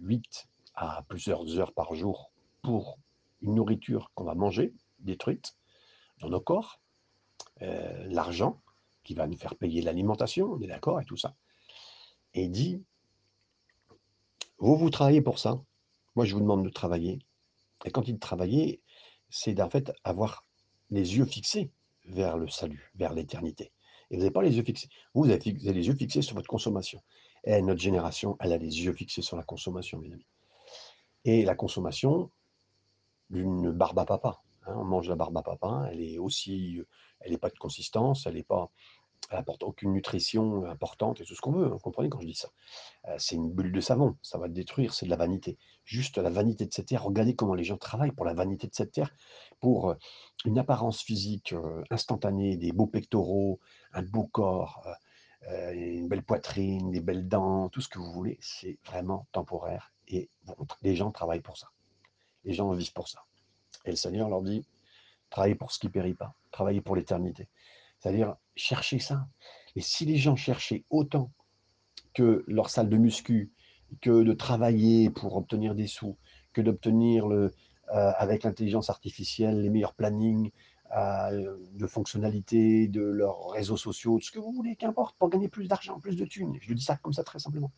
8 0.00 0.48
à 0.74 1.04
plusieurs 1.08 1.58
heures 1.58 1.72
par 1.72 1.94
jour 1.94 2.32
pour 2.62 2.98
une 3.42 3.54
nourriture 3.54 4.10
qu'on 4.14 4.24
va 4.24 4.34
manger, 4.34 4.74
détruite 5.00 5.56
dans 6.20 6.28
nos 6.28 6.40
corps, 6.40 6.80
euh, 7.62 8.06
l'argent 8.08 8.60
qui 9.04 9.14
va 9.14 9.26
nous 9.26 9.36
faire 9.36 9.54
payer 9.54 9.82
l'alimentation, 9.82 10.52
on 10.52 10.60
est 10.60 10.66
d'accord, 10.66 11.00
et 11.00 11.04
tout 11.04 11.16
ça. 11.16 11.34
Et 12.32 12.48
dit, 12.48 12.82
vous, 14.58 14.76
vous 14.76 14.90
travaillez 14.90 15.22
pour 15.22 15.38
ça, 15.38 15.62
moi, 16.16 16.24
je 16.24 16.34
vous 16.34 16.40
demande 16.40 16.64
de 16.64 16.70
travailler. 16.70 17.18
Et 17.84 17.90
quand 17.90 18.08
il 18.08 18.18
travailler, 18.18 18.80
c'est 19.28 19.60
en 19.60 19.68
fait 19.68 19.92
avoir 20.04 20.44
les 20.90 21.16
yeux 21.16 21.26
fixés 21.26 21.70
vers 22.06 22.38
le 22.38 22.48
salut, 22.48 22.90
vers 22.94 23.12
l'éternité. 23.12 23.72
Et 24.10 24.16
vous 24.16 24.20
n'avez 24.20 24.30
pas 24.30 24.42
les 24.42 24.56
yeux 24.56 24.62
fixés. 24.62 24.88
Vous, 25.12 25.24
avez, 25.24 25.38
les 25.52 25.86
yeux 25.86 25.94
fixés 25.94 26.22
sur 26.22 26.36
votre 26.36 26.48
consommation. 26.48 27.02
Et 27.44 27.60
notre 27.62 27.80
génération, 27.80 28.36
elle 28.40 28.52
a 28.52 28.58
les 28.58 28.84
yeux 28.84 28.92
fixés 28.92 29.22
sur 29.22 29.36
la 29.36 29.42
consommation, 29.42 29.98
mes 29.98 30.12
amis. 30.12 30.26
Et 31.24 31.44
la 31.44 31.54
consommation 31.54 32.30
d'une 33.30 33.72
barbe 33.72 33.98
à 33.98 34.04
papa. 34.04 34.43
Hein, 34.66 34.74
on 34.76 34.84
mange 34.84 35.08
la 35.08 35.16
barbe 35.16 35.36
à 35.36 35.42
papa, 35.42 35.88
elle 35.90 36.00
est 36.00 36.18
aussi, 36.18 36.80
elle 37.20 37.32
n'est 37.32 37.38
pas 37.38 37.50
de 37.50 37.58
consistance, 37.58 38.26
elle 38.26 38.34
n'est 38.34 38.42
pas, 38.42 38.70
aucune 39.62 39.92
nutrition 39.92 40.66
importante 40.66 41.20
et 41.20 41.24
tout 41.24 41.34
ce 41.34 41.40
qu'on 41.40 41.52
veut. 41.52 41.66
Hein, 41.66 41.70
vous 41.70 41.78
comprenez 41.78 42.08
quand 42.08 42.20
je 42.20 42.26
dis 42.26 42.34
ça 42.34 42.48
C'est 43.18 43.36
une 43.36 43.50
bulle 43.50 43.72
de 43.72 43.80
savon, 43.80 44.16
ça 44.22 44.38
va 44.38 44.48
te 44.48 44.52
détruire, 44.52 44.94
c'est 44.94 45.06
de 45.06 45.10
la 45.10 45.16
vanité. 45.16 45.58
Juste 45.84 46.18
la 46.18 46.30
vanité 46.30 46.66
de 46.66 46.72
cette 46.72 46.86
terre. 46.86 47.04
Regardez 47.04 47.34
comment 47.34 47.54
les 47.54 47.64
gens 47.64 47.78
travaillent 47.78 48.12
pour 48.12 48.26
la 48.26 48.34
vanité 48.34 48.66
de 48.66 48.74
cette 48.74 48.92
terre, 48.92 49.10
pour 49.60 49.94
une 50.44 50.58
apparence 50.58 51.02
physique 51.02 51.54
instantanée, 51.90 52.56
des 52.56 52.72
beaux 52.72 52.86
pectoraux, 52.86 53.60
un 53.92 54.02
beau 54.02 54.26
corps, 54.26 54.86
une 55.72 56.08
belle 56.08 56.22
poitrine, 56.22 56.90
des 56.90 57.00
belles 57.00 57.28
dents, 57.28 57.68
tout 57.68 57.80
ce 57.80 57.88
que 57.88 57.98
vous 57.98 58.12
voulez. 58.12 58.38
C'est 58.40 58.78
vraiment 58.84 59.26
temporaire 59.32 59.92
et 60.08 60.30
les 60.82 60.96
gens 60.96 61.10
travaillent 61.10 61.40
pour 61.40 61.56
ça. 61.56 61.70
Les 62.44 62.52
gens 62.52 62.70
vivent 62.72 62.92
pour 62.92 63.08
ça. 63.08 63.24
Et 63.84 63.90
le 63.90 63.96
Seigneur 63.96 64.28
leur 64.28 64.42
dit 64.42 64.64
travaillez 65.30 65.54
pour 65.54 65.72
ce 65.72 65.78
qui 65.78 65.86
ne 65.86 65.92
périt 65.92 66.14
pas, 66.14 66.34
travaillez 66.52 66.80
pour 66.80 66.96
l'éternité. 66.96 67.48
C'est-à-dire 67.98 68.36
chercher 68.54 68.98
ça. 68.98 69.26
Et 69.76 69.80
si 69.80 70.04
les 70.04 70.16
gens 70.16 70.36
cherchaient 70.36 70.84
autant 70.90 71.32
que 72.12 72.44
leur 72.46 72.70
salle 72.70 72.88
de 72.88 72.96
muscu, 72.96 73.52
que 74.00 74.22
de 74.22 74.32
travailler 74.32 75.10
pour 75.10 75.36
obtenir 75.36 75.74
des 75.74 75.86
sous, 75.86 76.16
que 76.52 76.60
d'obtenir 76.60 77.26
euh, 77.26 77.50
avec 77.88 78.44
l'intelligence 78.44 78.90
artificielle 78.90 79.60
les 79.60 79.70
meilleurs 79.70 79.94
plannings 79.94 80.50
euh, 80.96 81.56
de 81.72 81.86
fonctionnalités 81.86 82.88
de 82.88 83.02
leurs 83.02 83.50
réseaux 83.50 83.76
sociaux, 83.76 84.18
tout 84.18 84.26
ce 84.26 84.30
que 84.30 84.38
vous 84.38 84.52
voulez, 84.52 84.76
qu'importe, 84.76 85.16
pour 85.18 85.28
gagner 85.28 85.48
plus 85.48 85.66
d'argent, 85.66 85.98
plus 85.98 86.16
de 86.16 86.24
thunes. 86.24 86.56
Je 86.60 86.68
le 86.68 86.74
dis 86.76 86.84
ça 86.84 86.96
comme 86.96 87.12
ça 87.12 87.24
très 87.24 87.40
simplement. 87.40 87.72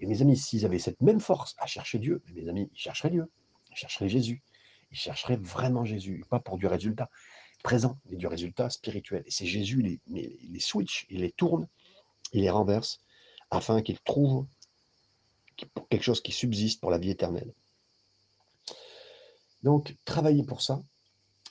Et 0.00 0.06
mes 0.06 0.20
amis, 0.22 0.36
s'ils 0.36 0.64
avaient 0.66 0.78
cette 0.78 1.00
même 1.00 1.20
force 1.20 1.54
à 1.58 1.66
chercher 1.66 1.98
Dieu, 1.98 2.22
mes 2.34 2.48
amis, 2.48 2.68
ils 2.72 2.78
chercheraient 2.78 3.10
Dieu, 3.10 3.30
ils 3.70 3.76
chercheraient 3.76 4.08
Jésus, 4.08 4.42
ils 4.90 4.98
chercheraient 4.98 5.36
vraiment 5.36 5.84
Jésus, 5.84 6.24
pas 6.28 6.40
pour 6.40 6.58
du 6.58 6.66
résultat 6.66 7.10
présent, 7.62 7.98
mais 8.08 8.16
du 8.16 8.26
résultat 8.26 8.70
spirituel. 8.70 9.22
Et 9.26 9.30
c'est 9.30 9.46
Jésus, 9.46 9.82
les, 9.82 10.00
les 10.06 10.60
switch, 10.60 11.06
il 11.10 11.20
les 11.20 11.32
tourne, 11.32 11.66
il 12.32 12.42
les 12.42 12.50
renverse, 12.50 13.00
afin 13.50 13.82
qu'il 13.82 13.98
trouve 14.00 14.46
quelque 15.90 16.02
chose 16.02 16.20
qui 16.20 16.32
subsiste 16.32 16.80
pour 16.80 16.90
la 16.90 16.98
vie 16.98 17.10
éternelle. 17.10 17.52
Donc, 19.62 19.96
travailler 20.04 20.44
pour 20.44 20.62
ça, 20.62 20.82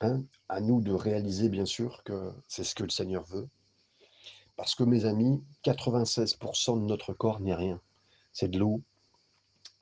hein, 0.02 0.24
à 0.48 0.62
nous 0.62 0.82
de 0.82 0.92
réaliser 0.92 1.50
bien 1.50 1.66
sûr 1.66 2.04
que 2.04 2.32
c'est 2.48 2.64
ce 2.64 2.76
que 2.76 2.84
le 2.84 2.90
Seigneur 2.90 3.24
veut. 3.26 3.48
Parce 4.56 4.76
que 4.76 4.84
mes 4.84 5.06
amis, 5.06 5.44
96% 5.64 6.80
de 6.82 6.86
notre 6.86 7.14
corps 7.14 7.42
n'est 7.42 7.56
rien. 7.56 7.82
C'est 8.32 8.48
de 8.48 8.60
l'eau. 8.60 8.82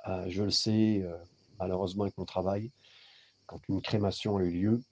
Euh, 0.07 0.25
je 0.29 0.43
le 0.43 0.49
sais, 0.49 1.01
euh, 1.03 1.15
malheureusement 1.59 2.03
avec 2.03 2.17
mon 2.17 2.25
travail, 2.25 2.71
une 3.69 3.81
crémation 3.81 4.37
a 4.37 4.43
eu 4.43 4.51
lieu, 4.51 4.83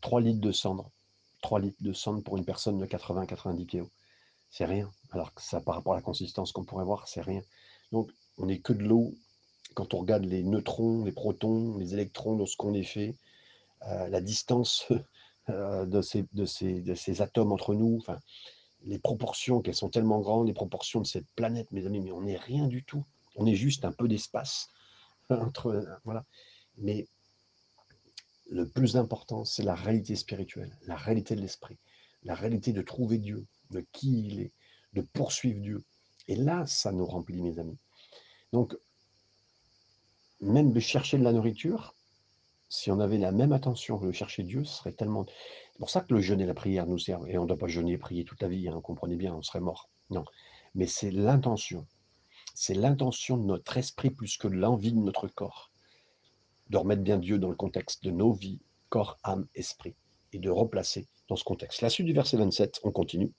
3 0.00 0.20
litres 0.20 0.40
de 0.40 0.52
cendre. 0.52 0.90
3 1.42 1.60
litres 1.60 1.82
de 1.82 1.92
cendre 1.92 2.22
pour 2.22 2.36
une 2.36 2.44
personne 2.44 2.78
de 2.78 2.86
80-90 2.86 3.66
kg. 3.66 3.84
C'est 4.50 4.64
rien. 4.64 4.90
alors 5.10 5.34
que 5.34 5.42
ça, 5.42 5.60
par 5.60 5.74
rapport 5.74 5.92
à 5.92 5.96
la 5.96 6.02
consistance 6.02 6.52
qu'on 6.52 6.64
pourrait 6.64 6.84
voir, 6.84 7.06
c'est 7.06 7.20
rien. 7.20 7.42
Donc, 7.92 8.10
on 8.38 8.46
n'est 8.46 8.60
que 8.60 8.72
de 8.72 8.82
l'eau. 8.82 9.14
Quand 9.74 9.94
on 9.94 9.98
regarde 9.98 10.24
les 10.24 10.42
neutrons, 10.42 11.04
les 11.04 11.12
protons, 11.12 11.76
les 11.78 11.92
électrons 11.94 12.36
dans 12.36 12.46
ce 12.46 12.56
qu'on 12.56 12.74
est 12.74 12.82
fait, 12.82 13.14
euh, 13.86 14.08
la 14.08 14.20
distance 14.20 14.86
euh, 15.50 15.86
de, 15.86 16.00
ces, 16.02 17.22
atomes 17.22 17.52
entre 17.52 17.74
nous, 17.74 17.98
enfin, 18.00 18.18
les 18.84 18.98
proportions, 18.98 19.60
qu'elles 19.60 19.74
sont 19.74 19.90
tellement 19.90 20.20
grandes, 20.20 20.46
les 20.46 20.54
proportions 20.54 21.00
de 21.00 21.06
cette 21.06 21.28
planète, 21.36 21.70
mes 21.72 21.86
amis, 21.86 22.00
mais 22.00 22.12
on 22.12 22.22
n'est 22.22 22.36
rien 22.36 22.66
du 22.66 22.84
tout. 22.84 23.04
On 23.36 23.46
est 23.46 23.54
juste 23.54 23.84
un 23.84 23.92
peu 23.92 24.08
d'espace 24.08 24.70
entre. 25.30 25.86
Voilà. 26.04 26.24
Mais 26.78 27.06
le 28.48 28.66
plus 28.66 28.96
important, 28.96 29.44
c'est 29.44 29.62
la 29.62 29.74
réalité 29.74 30.16
spirituelle, 30.16 30.76
la 30.86 30.96
réalité 30.96 31.36
de 31.36 31.40
l'esprit, 31.40 31.78
la 32.22 32.34
réalité 32.34 32.72
de 32.72 32.82
trouver 32.82 33.18
Dieu, 33.18 33.46
de 33.70 33.84
qui 33.92 34.26
il 34.26 34.40
est, 34.40 34.52
de 34.94 35.02
poursuivre 35.02 35.60
Dieu. 35.60 35.84
Et 36.26 36.36
là, 36.36 36.66
ça 36.66 36.92
nous 36.92 37.06
remplit, 37.06 37.42
mes 37.42 37.58
amis. 37.58 37.78
Donc, 38.52 38.76
même 40.40 40.72
de 40.72 40.80
chercher 40.80 41.18
de 41.18 41.24
la 41.24 41.32
nourriture, 41.32 41.94
si 42.68 42.90
on 42.90 43.00
avait 43.00 43.18
la 43.18 43.32
même 43.32 43.52
attention 43.52 43.98
que 43.98 44.06
de 44.06 44.12
chercher 44.12 44.42
Dieu, 44.42 44.64
ce 44.64 44.76
serait 44.78 44.92
tellement. 44.92 45.26
C'est 45.72 45.78
pour 45.78 45.90
ça 45.90 46.00
que 46.02 46.14
le 46.14 46.20
jeûne 46.20 46.40
et 46.40 46.46
la 46.46 46.54
prière 46.54 46.86
nous 46.86 46.98
servent. 46.98 47.28
Et 47.28 47.38
on 47.38 47.42
ne 47.42 47.48
doit 47.48 47.58
pas 47.58 47.66
jeûner 47.66 47.92
et 47.92 47.98
prier 47.98 48.24
toute 48.24 48.42
la 48.42 48.48
vie, 48.48 48.68
hein, 48.68 48.80
comprenez 48.82 49.16
bien, 49.16 49.34
on 49.34 49.42
serait 49.42 49.60
mort. 49.60 49.88
Non. 50.10 50.24
Mais 50.74 50.86
c'est 50.86 51.10
l'intention. 51.10 51.86
C'est 52.54 52.74
l'intention 52.74 53.36
de 53.38 53.44
notre 53.44 53.76
esprit 53.76 54.10
plus 54.10 54.36
que 54.36 54.48
l'envie 54.48 54.92
de 54.92 54.98
notre 54.98 55.28
corps. 55.28 55.67
De 56.70 56.76
remettre 56.76 57.02
bien 57.02 57.18
Dieu 57.18 57.38
dans 57.38 57.50
le 57.50 57.56
contexte 57.56 58.04
de 58.04 58.10
nos 58.10 58.32
vies, 58.32 58.60
corps, 58.88 59.18
âme, 59.24 59.46
esprit. 59.54 59.94
Et 60.32 60.38
de 60.38 60.50
replacer 60.50 61.08
dans 61.28 61.36
ce 61.36 61.44
contexte. 61.44 61.80
La 61.80 61.90
suite 61.90 62.06
du 62.06 62.12
verset 62.12 62.36
27, 62.36 62.80
on 62.84 62.90
continue 62.90 63.32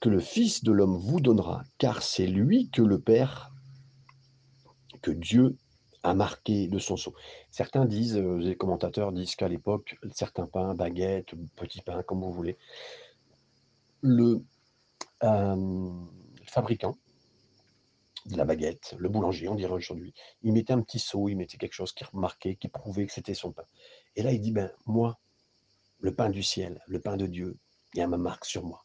que 0.00 0.08
le 0.08 0.20
Fils 0.20 0.62
de 0.62 0.72
l'homme 0.72 0.96
vous 0.96 1.20
donnera, 1.20 1.64
car 1.78 2.02
c'est 2.02 2.26
lui 2.26 2.68
que 2.70 2.82
le 2.82 3.00
Père, 3.00 3.50
que 5.00 5.10
Dieu 5.10 5.56
a 6.02 6.14
marqué 6.14 6.68
de 6.68 6.78
son 6.78 6.96
sceau. 6.96 7.14
Certains 7.50 7.86
disent, 7.86 8.16
euh, 8.16 8.38
les 8.38 8.56
commentateurs 8.56 9.12
disent 9.12 9.34
qu'à 9.34 9.48
l'époque, 9.48 9.98
certains 10.12 10.46
pains, 10.46 10.74
baguettes, 10.74 11.34
petits 11.56 11.82
pains, 11.82 12.02
comme 12.02 12.20
vous 12.20 12.32
voulez, 12.32 12.56
le 14.02 14.44
euh, 15.24 15.90
fabricant 16.46 16.96
la 18.30 18.44
baguette, 18.44 18.94
le 18.98 19.08
boulanger, 19.08 19.48
on 19.48 19.54
dirait 19.54 19.72
aujourd'hui, 19.72 20.14
il 20.42 20.52
mettait 20.52 20.72
un 20.72 20.82
petit 20.82 20.98
seau, 20.98 21.28
il 21.28 21.36
mettait 21.36 21.58
quelque 21.58 21.74
chose 21.74 21.92
qui 21.92 22.04
remarquait, 22.04 22.56
qui 22.56 22.68
prouvait 22.68 23.06
que 23.06 23.12
c'était 23.12 23.34
son 23.34 23.52
pain. 23.52 23.64
Et 24.16 24.22
là, 24.22 24.32
il 24.32 24.40
dit, 24.40 24.52
ben 24.52 24.72
moi, 24.86 25.18
le 26.00 26.14
pain 26.14 26.30
du 26.30 26.42
ciel, 26.42 26.82
le 26.86 27.00
pain 27.00 27.16
de 27.16 27.26
Dieu, 27.26 27.56
il 27.94 27.98
y 27.98 28.02
a 28.02 28.08
ma 28.08 28.18
marque 28.18 28.44
sur 28.44 28.64
moi 28.64 28.82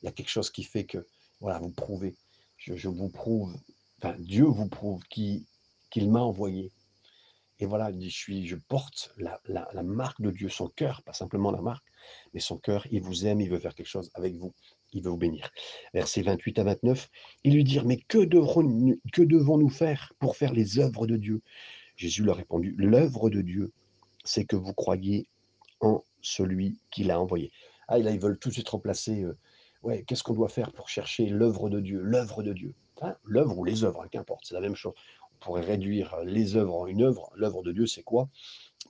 il 0.00 0.06
y 0.06 0.08
a 0.08 0.12
quelque 0.12 0.30
chose 0.30 0.50
qui 0.50 0.64
fait 0.64 0.84
que, 0.84 1.06
voilà, 1.40 1.58
vous 1.58 1.70
prouvez, 1.70 2.16
je, 2.56 2.88
vous 2.88 3.08
prouve, 3.08 3.56
enfin, 3.98 4.16
Dieu 4.18 4.44
vous 4.44 4.68
prouve 4.68 5.02
qu'il 5.08 5.46
m'a 5.96 6.20
envoyé. 6.20 6.72
Et 7.60 7.66
voilà, 7.66 7.90
je, 7.92 8.08
suis, 8.08 8.46
je 8.46 8.54
porte 8.56 9.12
la, 9.16 9.82
marque 9.82 10.20
de 10.20 10.30
Dieu, 10.30 10.48
son 10.48 10.68
cœur, 10.68 11.02
pas 11.02 11.12
simplement 11.12 11.50
la 11.50 11.60
marque, 11.60 11.86
mais 12.32 12.40
son 12.40 12.58
cœur, 12.58 12.86
il 12.92 13.02
vous 13.02 13.26
aime, 13.26 13.40
il 13.40 13.50
veut 13.50 13.58
faire 13.58 13.74
quelque 13.74 13.86
chose 13.86 14.10
avec 14.14 14.36
vous, 14.36 14.54
il 14.92 15.02
veut 15.02 15.10
vous 15.10 15.16
bénir. 15.16 15.50
Versets 15.94 16.22
28 16.22 16.58
à 16.58 16.64
29, 16.64 17.08
ils 17.44 17.54
lui 17.54 17.64
dirent, 17.64 17.84
mais 17.84 17.98
que, 17.98 18.18
devons-nous 18.24 19.68
faire 19.68 20.12
pour 20.18 20.36
faire 20.36 20.52
les 20.52 20.78
œuvres 20.78 21.06
de 21.06 21.16
Dieu? 21.16 21.42
Jésus 21.96 22.22
leur 22.22 22.36
répondit, 22.36 22.72
l'œuvre 22.76 23.30
de 23.30 23.42
Dieu, 23.42 23.72
c'est 24.24 24.44
que 24.44 24.56
vous 24.56 24.72
croyez 24.72 25.28
en 25.80 26.02
celui 26.22 26.78
qui 26.90 27.04
l'a 27.04 27.20
envoyé. 27.20 27.50
Ah, 27.88 27.98
là, 27.98 28.10
ils 28.10 28.20
veulent 28.20 28.38
tout 28.38 28.48
de 28.48 28.54
suite 28.54 28.68
replacer 28.68 29.24
euh, 29.24 30.02
qu'est-ce 30.06 30.22
qu'on 30.22 30.34
doit 30.34 30.48
faire 30.48 30.72
pour 30.72 30.88
chercher 30.88 31.26
l'œuvre 31.26 31.68
de 31.70 31.80
Dieu 31.80 32.00
L'œuvre 32.00 32.42
de 32.42 32.52
Dieu. 32.52 32.74
Hein, 33.00 33.16
l'œuvre 33.24 33.58
ou 33.58 33.64
les 33.64 33.84
œuvres, 33.84 34.02
hein, 34.02 34.08
qu'importe, 34.10 34.44
c'est 34.44 34.54
la 34.54 34.60
même 34.60 34.74
chose. 34.74 34.94
On 35.32 35.44
pourrait 35.44 35.64
réduire 35.64 36.16
les 36.24 36.56
œuvres 36.56 36.74
en 36.74 36.86
une 36.86 37.02
œuvre. 37.02 37.30
L'œuvre 37.36 37.62
de 37.62 37.72
Dieu, 37.72 37.86
c'est 37.86 38.02
quoi? 38.02 38.28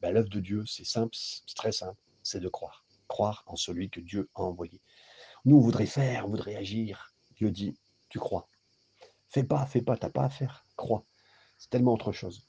Ben, 0.00 0.12
L'œuvre 0.12 0.30
de 0.30 0.40
Dieu, 0.40 0.64
c'est 0.66 0.86
simple, 0.86 1.14
c'est 1.14 1.54
très 1.54 1.72
simple, 1.72 2.00
c'est 2.22 2.40
de 2.40 2.48
croire. 2.48 2.84
Croire 3.06 3.44
en 3.46 3.56
celui 3.56 3.90
que 3.90 4.00
Dieu 4.00 4.28
a 4.34 4.42
envoyé. 4.42 4.80
Nous, 5.48 5.56
on 5.56 5.60
voudrait 5.60 5.86
faire, 5.86 6.26
on 6.26 6.28
voudrait 6.28 6.56
agir. 6.56 7.14
Dieu 7.36 7.50
dit, 7.50 7.74
tu 8.10 8.18
crois. 8.18 8.50
Fais 9.30 9.44
pas, 9.44 9.64
fais 9.64 9.80
pas, 9.80 9.96
t'as 9.96 10.10
pas 10.10 10.24
à 10.24 10.28
faire. 10.28 10.66
Crois. 10.76 11.06
C'est 11.56 11.70
tellement 11.70 11.94
autre 11.94 12.12
chose. 12.12 12.46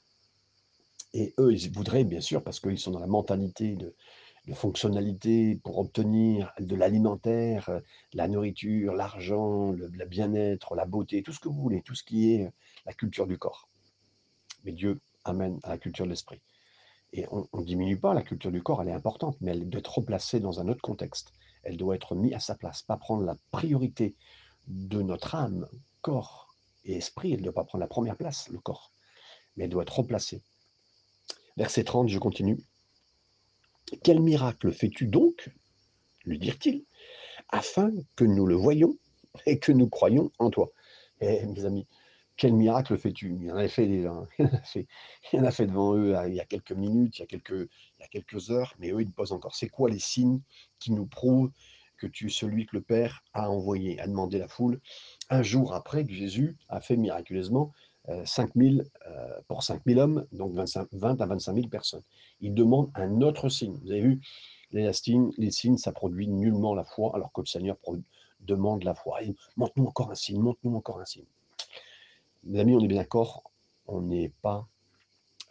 Et 1.14 1.32
eux, 1.38 1.50
ils 1.50 1.72
voudraient, 1.72 2.04
bien 2.04 2.20
sûr, 2.20 2.44
parce 2.44 2.60
qu'ils 2.60 2.78
sont 2.78 2.90
dans 2.90 3.00
la 3.00 3.06
mentalité 3.06 3.74
de, 3.74 3.96
fonctionnalités 4.52 5.58
pour 5.64 5.78
obtenir 5.78 6.52
de 6.58 6.76
l'alimentaire, 6.76 7.70
euh, 7.70 7.80
la 8.12 8.28
nourriture, 8.28 8.92
l'argent, 8.92 9.72
le, 9.72 9.88
bien-être, 10.04 10.74
la 10.74 10.84
beauté, 10.84 11.22
tout 11.22 11.32
ce 11.32 11.40
que 11.40 11.48
vous 11.48 11.62
voulez, 11.62 11.80
tout 11.80 11.94
ce 11.94 12.04
qui 12.04 12.34
est 12.34 12.48
euh, 12.48 12.50
la 12.84 12.92
culture 12.92 13.26
du 13.26 13.38
corps. 13.38 13.70
Mais 14.64 14.72
Dieu 14.72 15.00
amène 15.24 15.58
à 15.62 15.70
la 15.70 15.78
culture 15.78 16.04
de 16.04 16.10
l'esprit. 16.10 16.42
Et 17.14 17.24
on 17.30 17.48
ne 17.54 17.64
diminue 17.64 17.98
pas 17.98 18.12
la 18.12 18.22
culture 18.22 18.52
du 18.52 18.62
corps, 18.62 18.82
elle 18.82 18.88
est 18.88 18.92
importante, 18.92 19.38
mais 19.40 19.52
elle 19.52 19.70
doit 19.70 19.78
être 19.78 19.98
replacée 19.98 20.38
dans 20.38 20.60
un 20.60 20.68
autre 20.68 20.82
contexte. 20.82 21.32
Elle 21.62 21.76
doit 21.76 21.94
être 21.94 22.14
mise 22.14 22.34
à 22.34 22.40
sa 22.40 22.54
place, 22.54 22.82
pas 22.82 22.96
prendre 22.96 23.22
la 23.24 23.36
priorité 23.50 24.14
de 24.66 25.02
notre 25.02 25.34
âme, 25.34 25.68
corps 26.00 26.54
et 26.84 26.96
esprit. 26.96 27.32
Elle 27.32 27.40
ne 27.40 27.44
doit 27.44 27.54
pas 27.54 27.64
prendre 27.64 27.80
la 27.80 27.88
première 27.88 28.16
place, 28.16 28.48
le 28.48 28.58
corps, 28.58 28.92
mais 29.56 29.64
elle 29.64 29.70
doit 29.70 29.82
être 29.82 29.98
replacée. 29.98 30.42
Verset 31.56 31.84
30, 31.84 32.08
je 32.08 32.18
continue. 32.18 32.58
Quel 34.02 34.20
miracle 34.20 34.72
fais-tu 34.72 35.06
donc 35.06 35.50
lui 36.24 36.38
dirent-ils, 36.38 36.84
afin 37.48 37.90
que 38.14 38.24
nous 38.24 38.46
le 38.46 38.54
voyions 38.54 38.96
et 39.46 39.58
que 39.58 39.72
nous 39.72 39.88
croyions 39.88 40.30
en 40.38 40.50
toi? 40.50 40.70
Eh, 41.20 41.44
mes 41.46 41.64
amis, 41.64 41.86
quel 42.40 42.54
miracle 42.54 42.96
fais-tu? 42.96 43.36
Il 43.38 43.44
y 43.44 43.52
en 43.52 43.56
a 43.58 43.68
fait 43.68 43.86
déjà. 43.86 44.12
Hein. 44.12 44.26
Il 45.32 45.50
fait, 45.52 45.66
devant 45.66 45.94
eux 45.94 46.16
il 46.26 46.34
y 46.34 46.40
a 46.40 46.46
quelques 46.46 46.72
minutes, 46.72 47.18
il 47.18 47.20
y 47.20 47.22
a 47.24 47.26
quelques, 47.26 47.50
il 47.50 48.00
y 48.00 48.02
a 48.02 48.08
quelques 48.08 48.50
heures, 48.50 48.74
mais 48.78 48.90
eux, 48.92 49.02
ils 49.02 49.12
posent 49.12 49.32
encore. 49.32 49.54
C'est 49.54 49.68
quoi 49.68 49.90
les 49.90 49.98
signes 49.98 50.40
qui 50.78 50.90
nous 50.92 51.04
prouvent 51.04 51.50
que 51.98 52.06
tu 52.06 52.28
es 52.28 52.30
celui 52.30 52.64
que 52.64 52.76
le 52.76 52.80
Père 52.80 53.22
a 53.34 53.50
envoyé, 53.50 54.00
a 54.00 54.06
demandé 54.06 54.38
la 54.38 54.48
foule, 54.48 54.80
un 55.28 55.42
jour 55.42 55.74
après 55.74 56.02
que 56.06 56.14
Jésus 56.14 56.56
a 56.70 56.80
fait 56.80 56.96
miraculeusement 56.96 57.72
5000 58.24 58.80
euh, 58.80 58.84
euh, 59.06 59.40
pour 59.46 59.62
5000 59.62 59.98
hommes, 59.98 60.26
donc 60.32 60.54
25, 60.54 60.88
20 60.92 61.20
à 61.20 61.26
25 61.26 61.54
000 61.54 61.68
personnes. 61.68 62.02
Il 62.40 62.54
demande 62.54 62.90
un 62.94 63.20
autre 63.20 63.50
signe. 63.50 63.78
Vous 63.82 63.90
avez 63.90 64.00
vu, 64.00 64.20
les 64.72 64.90
signes, 64.94 65.30
les 65.36 65.50
signes, 65.50 65.76
ça 65.76 65.92
produit 65.92 66.26
nullement 66.26 66.74
la 66.74 66.84
foi, 66.84 67.12
alors 67.14 67.32
que 67.32 67.42
le 67.42 67.46
Seigneur 67.46 67.76
demande 68.40 68.82
la 68.82 68.94
foi. 68.94 69.18
Montre-nous 69.58 69.84
encore 69.84 70.10
un 70.10 70.14
signe, 70.14 70.40
montre-nous 70.40 70.74
encore 70.74 71.00
un 71.00 71.04
signe. 71.04 71.26
Mes 72.44 72.60
amis, 72.60 72.74
on 72.74 72.80
est 72.80 72.88
bien 72.88 72.98
d'accord, 72.98 73.50
on 73.86 74.00
n'est 74.02 74.32
pas 74.42 74.68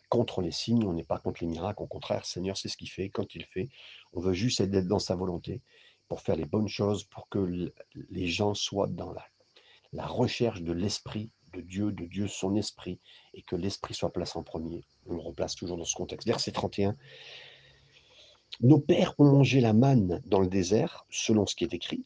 contre 0.10 0.42
les 0.42 0.52
signes, 0.52 0.86
on 0.86 0.94
n'est 0.94 1.04
pas 1.04 1.20
contre 1.20 1.44
les 1.44 1.50
miracles. 1.50 1.84
Au 1.84 1.88
contraire, 1.88 2.26
Seigneur, 2.26 2.58
c'est 2.58 2.68
ce 2.68 2.78
qu'il 2.78 2.90
fait 2.90 3.10
quand 3.10 3.36
il 3.36 3.46
fait. 3.46 3.70
On 4.14 4.20
veut 4.20 4.34
juste 4.34 4.60
être 4.60 4.88
dans 4.88 5.00
sa 5.00 5.16
volonté 5.16 5.62
pour 6.08 6.22
faire 6.22 6.36
les 6.36 6.46
bonnes 6.46 6.68
choses, 6.68 7.04
pour 7.04 7.30
que 7.30 7.72
les 8.10 8.28
gens 8.28 8.56
soient 8.56 8.88
dans 8.88 9.14
la, 9.14 9.26
la 9.94 10.08
recherche 10.08 10.62
de 10.62 10.72
l'esprit 10.72 11.32
de 11.54 11.62
Dieu, 11.62 11.92
de 11.92 12.06
Dieu 12.06 12.28
son 12.28 12.56
esprit, 12.56 13.00
et 13.34 13.44
que 13.44 13.56
l'esprit 13.56 13.94
soit 13.94 14.12
placé 14.12 14.38
en 14.38 14.44
premier. 14.44 14.84
On 15.06 15.14
le 15.14 15.22
replace 15.22 15.56
toujours 15.56 15.78
dans 15.78 15.86
ce 15.86 15.96
contexte. 15.96 16.28
Verset 16.28 16.52
31. 16.52 16.96
Nos 18.62 18.80
pères 18.80 19.14
ont 19.20 19.32
mangé 19.32 19.62
la 19.62 19.74
manne 19.74 20.22
dans 20.26 20.40
le 20.40 20.48
désert, 20.48 21.06
selon 21.10 21.46
ce 21.46 21.56
qui 21.56 21.64
est 21.64 21.74
écrit. 21.74 22.04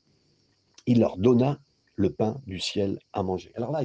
Il 0.85 0.99
leur 0.99 1.17
donna 1.17 1.59
le 1.95 2.11
pain 2.11 2.41
du 2.45 2.59
ciel 2.59 2.99
à 3.13 3.23
manger. 3.23 3.51
Alors 3.55 3.71
là, 3.71 3.83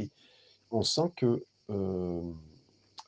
on 0.70 0.82
sent 0.82 1.12
que 1.16 1.44
euh, 1.70 2.32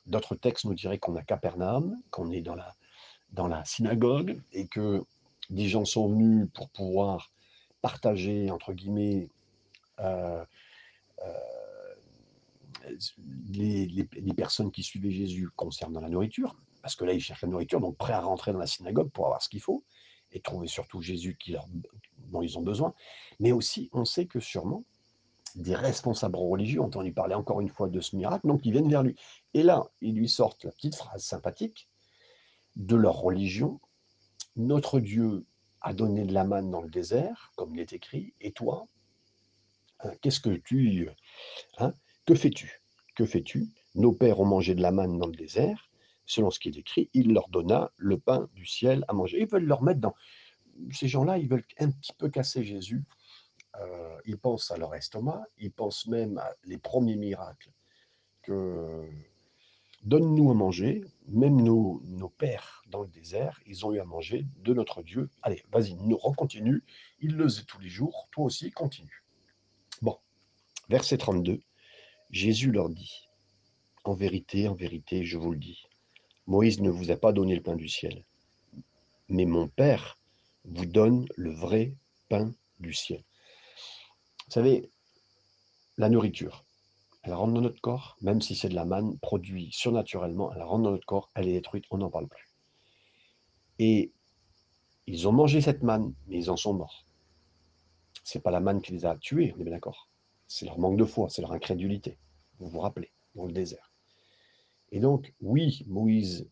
d'autres 0.05 0.35
textes 0.35 0.65
nous 0.65 0.73
diraient 0.73 0.99
qu'on 0.99 1.15
a 1.15 1.23
Capernaum, 1.23 1.95
qu'on 2.09 2.31
est 2.31 2.41
dans 2.41 2.55
la, 2.55 3.65
synagogue, 3.65 4.41
et 4.51 4.67
que 4.67 5.03
des 5.49 5.67
gens 5.67 5.85
sont 5.85 6.09
venus 6.09 6.47
pour 6.53 6.69
pouvoir 6.69 7.31
partager, 7.81 8.51
entre 8.51 8.73
guillemets, 8.73 9.29
euh, 9.99 10.43
euh, 11.23 12.95
les, 13.49 14.07
personnes 14.35 14.71
qui 14.71 14.83
suivaient 14.83 15.11
Jésus 15.11 15.49
concernant 15.55 16.01
la 16.01 16.09
nourriture, 16.09 16.55
parce 16.81 16.95
que 16.95 17.05
là, 17.05 17.13
ils 17.13 17.21
cherchent 17.21 17.43
la 17.43 17.47
nourriture, 17.47 17.79
donc 17.79 17.97
prêts 17.97 18.13
à 18.13 18.21
rentrer 18.21 18.53
dans 18.53 18.59
la 18.59 18.67
synagogue 18.67 19.09
pour 19.11 19.25
avoir 19.25 19.41
ce 19.41 19.49
qu'il 19.49 19.61
faut, 19.61 19.83
et 20.33 20.39
trouver 20.39 20.67
surtout 20.67 21.01
Jésus 21.01 21.35
qui 21.39 21.51
leur, 21.51 21.65
dont 22.29 22.41
ils 22.41 22.57
ont 22.57 22.61
besoin. 22.61 22.93
Mais 23.39 23.51
aussi, 23.51 23.89
on 23.93 24.05
sait 24.05 24.25
que 24.25 24.39
sûrement, 24.39 24.83
des 25.55 25.75
responsables 25.75 26.35
religieux 26.35 26.81
ont 26.81 26.85
entendu 26.85 27.13
parler 27.13 27.35
encore 27.35 27.61
une 27.61 27.69
fois 27.69 27.89
de 27.89 27.99
ce 27.99 28.15
miracle, 28.15 28.47
donc 28.47 28.65
ils 28.65 28.71
viennent 28.71 28.89
vers 28.89 29.03
lui. 29.03 29.15
Et 29.53 29.63
là, 29.63 29.83
ils 30.01 30.15
lui 30.15 30.29
sortent 30.29 30.63
la 30.63 30.71
petite 30.71 30.95
phrase 30.95 31.23
sympathique 31.23 31.89
de 32.75 32.95
leur 32.95 33.15
religion. 33.15 33.79
Notre 34.55 34.99
Dieu 34.99 35.45
a 35.81 35.93
donné 35.93 36.25
de 36.25 36.33
la 36.33 36.43
manne 36.43 36.71
dans 36.71 36.81
le 36.81 36.89
désert, 36.89 37.51
comme 37.55 37.75
il 37.75 37.81
est 37.81 37.93
écrit, 37.93 38.33
et 38.39 38.51
toi, 38.51 38.87
hein, 40.01 40.11
qu'est-ce 40.21 40.39
que 40.39 40.49
tu... 40.49 41.09
Hein, 41.77 41.93
que 42.25 42.35
fais-tu 42.35 42.81
Que 43.15 43.25
fais-tu? 43.25 43.69
Nos 43.95 44.13
pères 44.13 44.39
ont 44.39 44.45
mangé 44.45 44.75
de 44.75 44.81
la 44.81 44.91
manne 44.91 45.17
dans 45.17 45.27
le 45.27 45.35
désert, 45.35 45.89
selon 46.25 46.51
ce 46.51 46.59
qui 46.59 46.69
est 46.69 46.77
écrit, 46.77 47.09
il 47.13 47.33
leur 47.33 47.49
donna 47.49 47.91
le 47.97 48.17
pain 48.19 48.47
du 48.53 48.65
ciel 48.65 49.03
à 49.07 49.13
manger. 49.13 49.41
Ils 49.41 49.47
veulent 49.47 49.65
leur 49.65 49.81
mettre 49.81 49.99
dans... 49.99 50.15
Ces 50.91 51.07
gens-là, 51.07 51.37
ils 51.37 51.49
veulent 51.49 51.65
un 51.79 51.91
petit 51.91 52.13
peu 52.13 52.29
casser 52.29 52.63
Jésus 52.63 53.03
euh, 53.79 54.17
ils 54.25 54.37
pensent 54.37 54.71
à 54.71 54.77
leur 54.77 54.93
estomac, 54.95 55.43
ils 55.57 55.71
pensent 55.71 56.07
même 56.07 56.37
à 56.37 56.51
les 56.65 56.77
premiers 56.77 57.15
miracles 57.15 57.71
que 58.41 59.07
donne-nous 60.03 60.49
à 60.49 60.53
manger, 60.53 61.03
même 61.27 61.61
nos, 61.61 62.01
pères 62.37 62.83
dans 62.87 63.01
le 63.01 63.07
désert, 63.07 63.61
ils 63.65 63.85
ont 63.85 63.93
eu 63.93 63.99
à 63.99 64.05
manger 64.05 64.45
de 64.57 64.73
notre 64.73 65.03
Dieu. 65.03 65.29
Allez, 65.43 65.63
vas-y, 65.71 65.93
nous 65.95 66.17
recontinue, 66.17 66.83
il 67.19 67.35
le 67.35 67.43
faisait 67.45 67.63
tous 67.63 67.79
les 67.79 67.89
jours, 67.89 68.27
toi 68.31 68.45
aussi, 68.45 68.71
continue. 68.71 69.23
Bon, 70.01 70.17
verset 70.89 71.17
32, 71.17 71.61
Jésus 72.31 72.71
leur 72.71 72.89
dit, 72.89 73.29
en 74.03 74.13
vérité, 74.13 74.67
en 74.67 74.73
vérité, 74.73 75.23
je 75.23 75.37
vous 75.37 75.51
le 75.51 75.59
dis, 75.59 75.83
Moïse 76.47 76.81
ne 76.81 76.89
vous 76.89 77.11
a 77.11 77.17
pas 77.17 77.31
donné 77.31 77.55
le 77.55 77.61
pain 77.61 77.75
du 77.75 77.87
ciel, 77.87 78.25
mais 79.29 79.45
mon 79.45 79.67
Père 79.67 80.17
vous 80.65 80.85
donne 80.85 81.27
le 81.35 81.51
vrai 81.51 81.95
pain 82.27 82.51
du 82.79 82.93
ciel. 82.93 83.23
Vous 84.51 84.55
savez, 84.55 84.91
la 85.97 86.09
nourriture, 86.09 86.65
elle 87.23 87.33
rentre 87.33 87.53
dans 87.53 87.61
notre 87.61 87.79
corps, 87.79 88.17
même 88.19 88.41
si 88.41 88.53
c'est 88.53 88.67
de 88.67 88.75
la 88.75 88.83
manne 88.83 89.17
produite 89.19 89.73
surnaturellement, 89.73 90.51
elle 90.51 90.61
rentre 90.61 90.83
dans 90.83 90.91
notre 90.91 91.05
corps, 91.05 91.31
elle 91.35 91.47
est 91.47 91.53
détruite, 91.53 91.85
on 91.89 91.99
n'en 91.99 92.09
parle 92.09 92.27
plus. 92.27 92.49
Et 93.79 94.11
ils 95.07 95.25
ont 95.29 95.31
mangé 95.31 95.61
cette 95.61 95.83
manne, 95.83 96.13
mais 96.27 96.35
ils 96.37 96.51
en 96.51 96.57
sont 96.57 96.73
morts. 96.73 97.05
C'est 98.25 98.43
pas 98.43 98.51
la 98.51 98.59
manne 98.59 98.81
qui 98.81 98.91
les 98.91 99.05
a 99.05 99.15
tués, 99.15 99.53
on 99.55 99.61
est 99.61 99.63
bien 99.63 99.71
d'accord. 99.71 100.09
C'est 100.49 100.65
leur 100.65 100.79
manque 100.79 100.97
de 100.97 101.05
foi, 101.05 101.29
c'est 101.29 101.41
leur 101.41 101.53
incrédulité. 101.53 102.17
Vous 102.59 102.67
vous 102.67 102.81
rappelez, 102.81 103.13
dans 103.35 103.45
le 103.45 103.53
désert. 103.53 103.89
Et 104.91 104.99
donc, 104.99 105.33
oui, 105.39 105.85
Moïse, 105.87 106.49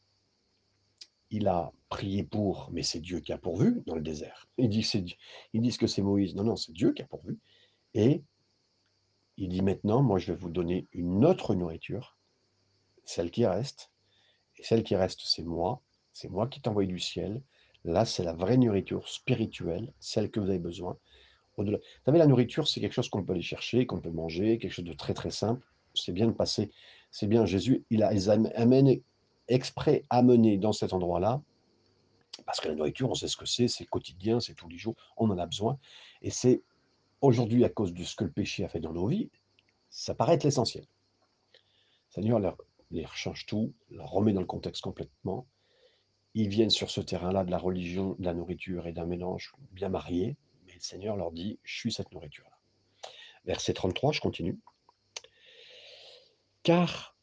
il 1.31 1.49
a 1.49 1.73
prié 1.89 2.23
pour, 2.23 2.69
mais 2.71 2.81
c'est 2.81 3.01
Dieu 3.01 3.19
qui 3.19 3.33
a 3.33 3.37
pourvu 3.37 3.83
dans 3.85 3.95
le 3.95 4.01
désert. 4.01 4.47
Ils 4.57 4.69
disent, 4.69 4.93
ils 5.51 5.61
disent 5.61 5.77
que 5.77 5.87
c'est 5.87 6.01
Moïse. 6.01 6.33
Non, 6.33 6.45
non, 6.45 6.55
c'est 6.55 6.71
Dieu 6.71 6.93
qui 6.93 7.01
a 7.01 7.05
pourvu. 7.05 7.37
Et 7.93 8.23
il 9.37 9.49
dit 9.49 9.61
maintenant, 9.61 10.01
moi 10.01 10.19
je 10.19 10.31
vais 10.31 10.37
vous 10.37 10.49
donner 10.49 10.87
une 10.91 11.25
autre 11.25 11.55
nourriture, 11.55 12.17
celle 13.05 13.31
qui 13.31 13.45
reste. 13.45 13.91
Et 14.57 14.63
celle 14.63 14.83
qui 14.83 14.95
reste, 14.95 15.21
c'est 15.23 15.43
moi. 15.43 15.81
C'est 16.13 16.29
moi 16.29 16.47
qui 16.47 16.61
t'envoie 16.61 16.85
du 16.85 16.99
ciel. 16.99 17.41
Là, 17.85 18.03
c'est 18.05 18.23
la 18.23 18.33
vraie 18.33 18.57
nourriture 18.57 19.07
spirituelle, 19.07 19.93
celle 19.99 20.29
que 20.29 20.39
vous 20.39 20.49
avez 20.49 20.59
besoin. 20.59 20.97
Au-delà. 21.55 21.77
Vous 21.77 22.03
savez, 22.05 22.17
la 22.17 22.27
nourriture, 22.27 22.67
c'est 22.67 22.81
quelque 22.81 22.93
chose 22.93 23.09
qu'on 23.09 23.23
peut 23.23 23.33
aller 23.33 23.41
chercher, 23.41 23.85
qu'on 23.85 24.01
peut 24.01 24.11
manger, 24.11 24.57
quelque 24.57 24.73
chose 24.73 24.85
de 24.85 24.93
très 24.93 25.13
très 25.13 25.31
simple. 25.31 25.65
C'est 25.93 26.11
bien 26.11 26.27
de 26.27 26.33
passer. 26.33 26.71
C'est 27.11 27.27
bien, 27.27 27.45
Jésus, 27.45 27.85
il 27.89 28.03
a 28.03 28.11
amène, 28.55 29.01
exprès 29.47 30.05
amené 30.09 30.57
dans 30.57 30.73
cet 30.73 30.93
endroit-là, 30.93 31.41
parce 32.45 32.59
que 32.59 32.67
la 32.67 32.75
nourriture, 32.75 33.09
on 33.09 33.15
sait 33.15 33.27
ce 33.27 33.37
que 33.37 33.45
c'est, 33.45 33.67
c'est 33.67 33.85
quotidien, 33.85 34.39
c'est 34.39 34.53
tous 34.53 34.69
les 34.69 34.77
jours, 34.77 34.95
on 35.17 35.29
en 35.29 35.37
a 35.37 35.45
besoin. 35.45 35.79
Et 36.21 36.29
c'est 36.29 36.61
aujourd'hui, 37.21 37.63
à 37.63 37.69
cause 37.69 37.93
de 37.93 38.03
ce 38.03 38.15
que 38.15 38.23
le 38.23 38.31
péché 38.31 38.63
a 38.63 38.69
fait 38.69 38.79
dans 38.79 38.93
nos 38.93 39.07
vies, 39.07 39.29
ça 39.89 40.15
paraît 40.15 40.35
être 40.35 40.43
l'essentiel. 40.43 40.85
Seigneur 42.09 42.39
leur, 42.39 42.57
les 42.91 43.05
change 43.13 43.45
tout, 43.45 43.73
leur 43.89 44.09
remet 44.09 44.33
dans 44.33 44.41
le 44.41 44.47
contexte 44.47 44.81
complètement. 44.81 45.45
Ils 46.33 46.49
viennent 46.49 46.69
sur 46.69 46.89
ce 46.89 47.01
terrain-là 47.01 47.43
de 47.43 47.51
la 47.51 47.57
religion, 47.57 48.15
de 48.19 48.25
la 48.25 48.33
nourriture 48.33 48.87
et 48.87 48.93
d'un 48.93 49.05
mélange 49.05 49.53
bien 49.71 49.89
marié, 49.89 50.37
mais 50.65 50.73
le 50.73 50.79
Seigneur 50.79 51.15
leur 51.15 51.31
dit, 51.31 51.59
je 51.63 51.75
suis 51.75 51.91
cette 51.91 52.11
nourriture-là. 52.11 52.57
Verset 53.45 53.73
33, 53.73 54.11
je 54.11 54.21
continue. 54.21 54.59
Car 56.63 57.15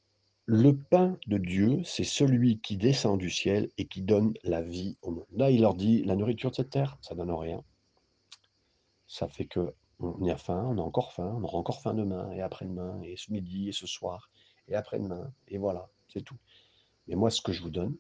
le 0.45 0.77
pain 0.77 1.19
de 1.27 1.39
Dieu, 1.39 1.83
c'est 1.85 2.05
celui 2.05 2.61
qui 2.61 2.77
descend 2.77 3.19
du 3.19 3.31
ciel 3.31 3.71
et 3.79 3.87
qui 3.87 4.03
donne 4.03 4.35
la 4.45 4.63
vie 4.63 4.97
au 5.03 5.11
monde. 5.11 5.27
Là, 5.33 5.51
il 5.51 5.61
leur 5.61 5.75
dit, 5.75 6.05
la 6.05 6.15
nourriture 6.15 6.51
de 6.51 6.57
cette 6.57 6.71
terre, 6.71 6.97
ça 7.01 7.15
donne 7.15 7.33
rien. 7.33 7.63
Ça 9.09 9.29
fait 9.29 9.47
que 9.47 9.75
on 9.99 10.29
a 10.29 10.37
faim, 10.37 10.65
on 10.67 10.79
a 10.79 10.83
encore 10.83 11.13
faim, 11.13 11.35
on 11.37 11.43
aura 11.43 11.59
encore 11.59 11.81
faim 11.81 11.95
demain, 11.95 12.31
et 12.33 12.41
après-demain, 12.41 13.01
et 13.03 13.17
ce 13.17 13.33
midi, 13.33 13.69
et 13.69 13.73
ce 13.73 13.87
soir, 13.87 14.31
et 14.69 14.75
après-demain, 14.75 15.33
et 15.49 15.59
voilà, 15.59 15.89
c'est 16.09 16.23
tout. 16.23 16.37
Mais 17.09 17.15
moi, 17.15 17.31
ce 17.31 17.41
que 17.41 17.53
je 17.53 17.63
vous 17.63 17.71
donne, 17.71 17.97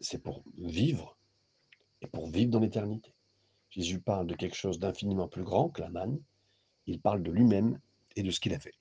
c'est 0.00 0.22
pour 0.22 0.42
vivre, 0.58 1.16
et 2.02 2.06
pour 2.06 2.28
vivre 2.28 2.50
dans 2.50 2.60
l'éternité. 2.60 3.14
Jésus 3.68 4.00
parle 4.00 4.26
de 4.26 4.34
quelque 4.34 4.56
chose 4.56 4.78
d'infiniment 4.78 5.28
plus 5.28 5.44
grand 5.44 5.68
que 5.68 5.80
la 5.80 5.90
manne, 5.90 6.20
il 6.86 7.00
parle 7.00 7.22
de 7.22 7.30
lui-même 7.30 7.78
et 8.16 8.22
de 8.22 8.30
ce 8.30 8.40
qu'il 8.40 8.54
a 8.54 8.58
fait. 8.58 8.74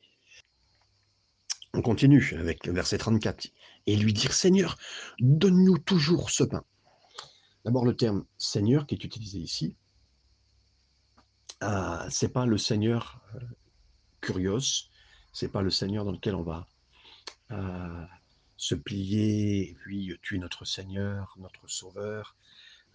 On 1.73 1.81
continue 1.81 2.35
avec 2.39 2.65
le 2.65 2.73
verset 2.73 2.97
34. 2.97 3.51
Et 3.85 3.95
lui 3.95 4.13
dire, 4.13 4.33
Seigneur, 4.33 4.77
donne-nous 5.19 5.77
toujours 5.77 6.31
ce 6.31 6.43
pain. 6.43 6.63
D'abord, 7.63 7.85
le 7.85 7.95
terme 7.95 8.25
Seigneur 8.37 8.87
qui 8.87 8.95
est 8.95 9.03
utilisé 9.03 9.37
ici, 9.37 9.75
ah, 11.61 12.07
c'est 12.09 12.29
pas 12.29 12.45
le 12.45 12.57
Seigneur 12.57 13.21
euh, 13.35 13.39
curios, 14.21 14.89
c'est 15.33 15.49
pas 15.49 15.61
le 15.61 15.69
Seigneur 15.69 16.05
dans 16.05 16.13
lequel 16.13 16.35
on 16.35 16.43
va 16.43 16.67
euh, 17.51 18.05
se 18.55 18.75
plier, 18.75 19.71
et 19.71 19.73
puis 19.73 20.17
tu 20.21 20.37
es 20.37 20.39
notre 20.39 20.63
Seigneur, 20.63 21.35
notre 21.37 21.67
Sauveur, 21.67 22.37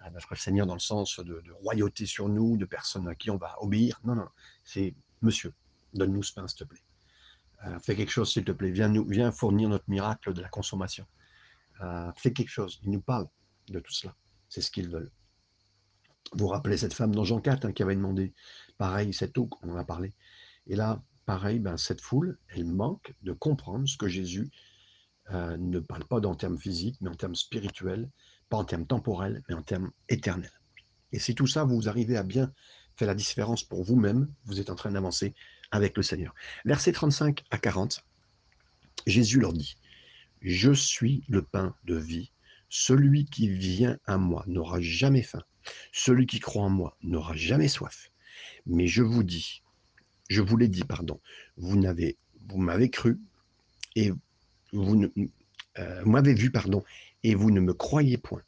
euh, 0.01 0.11
notre 0.11 0.35
Seigneur 0.35 0.67
dans 0.67 0.75
le 0.75 0.81
sens 0.81 1.21
de, 1.21 1.43
royauté 1.61 2.07
sur 2.07 2.29
nous, 2.31 2.57
de 2.57 2.65
personnes 2.65 3.07
à 3.07 3.15
qui 3.15 3.31
on 3.31 3.37
va 3.37 3.55
obéir. 3.63 4.01
Non, 4.03 4.15
non, 4.15 4.29
c'est 4.65 4.95
Monsieur, 5.21 5.53
donne-nous 5.93 6.23
ce 6.23 6.33
pain, 6.33 6.49
s'il 6.49 6.59
te 6.59 6.65
plaît. 6.65 6.83
fais 7.83 7.97
quelque 7.97 8.13
chose, 8.13 8.33
s'il 8.33 8.45
te 8.45 8.53
plaît. 8.53 8.71
Viens, 8.71 8.89
nous, 8.89 9.07
viens 9.07 9.31
fournir 9.31 9.69
notre 9.69 9.89
miracle 9.89 10.33
de 10.33 10.41
la 10.43 10.49
consommation. 10.49 11.07
fais 12.17 12.33
quelque 12.33 12.51
chose. 12.51 12.81
Il 12.83 12.91
nous 12.91 13.01
parle 13.01 13.29
de 13.69 13.81
tout 13.81 13.93
cela. 13.93 14.15
C'est 14.49 14.61
ce 14.61 14.71
qu'ils 14.71 14.91
veulent. 14.91 15.11
Vous 16.33 16.49
rappelez 16.49 16.77
cette 16.77 16.95
femme 16.95 17.15
dans 17.15 17.25
Jean 17.25 17.41
4 17.41 17.67
hein, 17.67 17.73
qui 17.73 17.83
avait 17.83 17.95
demandé, 17.95 18.33
pareil, 18.79 19.13
cette 19.13 19.37
eau, 19.39 19.49
on 19.63 19.71
en 19.71 19.77
a 19.77 19.85
parlé. 19.85 20.15
Et 20.67 20.77
là, 20.77 21.03
pareil, 21.27 21.59
ben, 21.59 21.77
cette 21.77 22.01
foule, 22.01 22.39
elle 22.49 22.65
manque 22.65 23.15
de 23.23 23.33
comprendre 23.33 23.89
ce 23.89 23.97
que 23.97 24.09
Jésus 24.09 24.51
euh, 25.31 25.57
ne 25.57 25.79
parle 25.79 26.05
pas 26.05 26.21
en 26.21 26.35
termes 26.35 26.59
physiques, 26.59 26.97
mais 27.01 27.11
en 27.11 27.15
termes 27.15 27.35
spirituels, 27.35 28.11
pas 28.49 28.57
en 28.57 28.65
termes 28.65 28.87
temporels, 28.87 29.43
mais 29.49 29.55
en 29.55 29.63
termes 29.63 29.91
éternels. 30.09 30.61
Et 31.13 31.19
si 31.19 31.35
tout 31.35 31.47
ça, 31.47 31.65
vous 31.65 31.89
arrivez 31.89 32.17
à 32.17 32.23
bien 32.23 32.53
faire 32.97 33.09
la 33.09 33.15
différence 33.15 33.63
pour 33.63 33.85
vous-même, 33.85 34.29
vous 34.45 34.61
êtes 34.61 34.71
en 34.71 34.75
train 34.75 34.91
d'avancer 34.91 35.35
avec 35.71 35.97
le 35.97 36.03
Seigneur. 36.03 36.35
Verset 36.65 36.93
35 36.93 37.45
à 37.51 37.59
40, 37.59 38.05
Jésus 39.07 39.41
leur 39.41 39.53
dit, 39.53 39.77
Je 40.43 40.73
suis 40.73 41.25
le 41.29 41.43
pain 41.43 41.75
de 41.85 41.97
vie, 41.97 42.33
celui 42.69 43.25
qui 43.25 43.49
vient 43.49 43.99
à 44.07 44.19
moi 44.19 44.45
n'aura 44.47 44.81
jamais 44.81 45.23
faim, 45.23 45.43
celui 45.93 46.27
qui 46.27 46.41
croit 46.41 46.65
en 46.65 46.71
moi 46.71 46.97
n'aura 47.03 47.35
jamais 47.37 47.69
soif. 47.69 48.11
Mais 48.67 48.87
je 48.87 49.03
vous 49.03 49.23
dis, 49.23 49.63
je 50.29 50.43
vous 50.43 50.57
l'ai 50.57 50.69
dit, 50.69 50.85
pardon, 50.85 51.21
vous 51.57 51.81
vous 52.49 52.59
m'avez 52.59 52.91
cru 52.91 53.21
et 53.97 54.13
vous 54.73 55.11
euh, 55.79 56.05
m'avez 56.05 56.35
vu, 56.35 56.51
pardon, 56.51 56.83
et 57.23 57.35
vous 57.35 57.51
ne 57.51 57.61
me 57.61 57.73
croyez 57.73 58.19
point. 58.19 58.43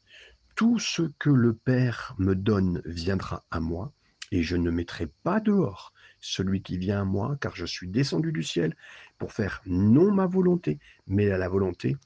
Tout 0.55 0.79
ce 0.79 1.03
que 1.19 1.31
le 1.31 1.55
Père 1.55 2.15
me 2.19 2.35
donne 2.35 2.83
viendra 2.85 3.45
à 3.51 3.61
moi, 3.61 3.93
et 4.33 4.43
je 4.43 4.57
ne 4.57 4.71
mettrai 4.71 5.07
pas 5.23 5.41
dehors 5.41 5.93
celui 6.21 6.63
qui 6.63 6.79
vient 6.79 7.03
à 7.03 7.05
moi, 7.05 7.37
car 7.41 7.55
je 7.55 7.67
suis 7.67 7.89
descendu 7.89 8.33
du 8.33 8.43
ciel 8.43 8.75
pour 9.19 9.33
faire 9.33 9.63
non 9.67 10.13
ma 10.13 10.27
volonté, 10.27 10.79
mais 11.07 11.27
la 11.27 11.49
volonté 11.49 11.97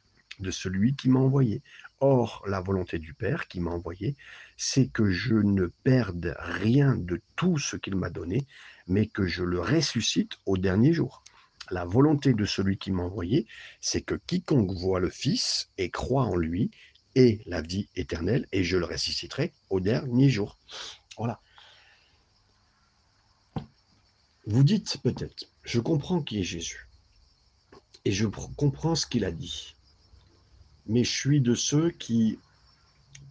de 0.40 0.50
celui 0.50 0.94
qui 0.94 1.08
m'a 1.08 1.20
envoyé. 1.20 1.62
Or, 2.02 2.42
la 2.46 2.60
volonté 2.60 2.98
du 2.98 3.12
Père 3.12 3.46
qui 3.46 3.60
m'a 3.60 3.72
envoyé, 3.72 4.16
c'est 4.56 4.88
que 4.88 5.10
je 5.10 5.34
ne 5.34 5.66
perde 5.66 6.34
rien 6.38 6.96
de 6.96 7.20
tout 7.36 7.58
ce 7.58 7.76
qu'il 7.76 7.94
m'a 7.94 8.08
donné, 8.08 8.46
mais 8.86 9.06
que 9.06 9.26
je 9.26 9.44
le 9.44 9.60
ressuscite 9.60 10.38
au 10.46 10.56
dernier 10.56 10.94
jour. 10.94 11.22
La 11.70 11.84
volonté 11.84 12.32
de 12.32 12.44
celui 12.46 12.78
qui 12.78 12.90
m'a 12.90 13.02
envoyé, 13.02 13.46
c'est 13.82 14.00
que 14.00 14.14
quiconque 14.14 14.72
voit 14.72 14.98
le 14.98 15.10
Fils 15.10 15.68
et 15.76 15.90
croit 15.90 16.24
en 16.24 16.36
lui 16.36 16.70
ait 17.16 17.42
la 17.44 17.60
vie 17.60 17.88
éternelle, 17.96 18.46
et 18.50 18.64
je 18.64 18.78
le 18.78 18.86
ressusciterai 18.86 19.52
au 19.68 19.80
dernier 19.80 20.30
jour. 20.30 20.56
Voilà. 21.18 21.38
Vous 24.46 24.64
dites 24.64 24.96
peut-être, 25.02 25.44
je 25.64 25.80
comprends 25.80 26.22
qui 26.22 26.40
est 26.40 26.44
Jésus, 26.44 26.88
et 28.06 28.10
je 28.10 28.26
comprends 28.26 28.94
ce 28.94 29.06
qu'il 29.06 29.26
a 29.26 29.30
dit 29.30 29.76
mais 30.86 31.04
je 31.04 31.10
suis 31.10 31.40
de 31.40 31.54
ceux 31.54 31.90
qui 31.90 32.38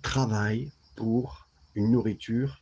travaillent 0.02 0.72
pour 0.96 1.48
une 1.76 1.92
nourriture 1.92 2.62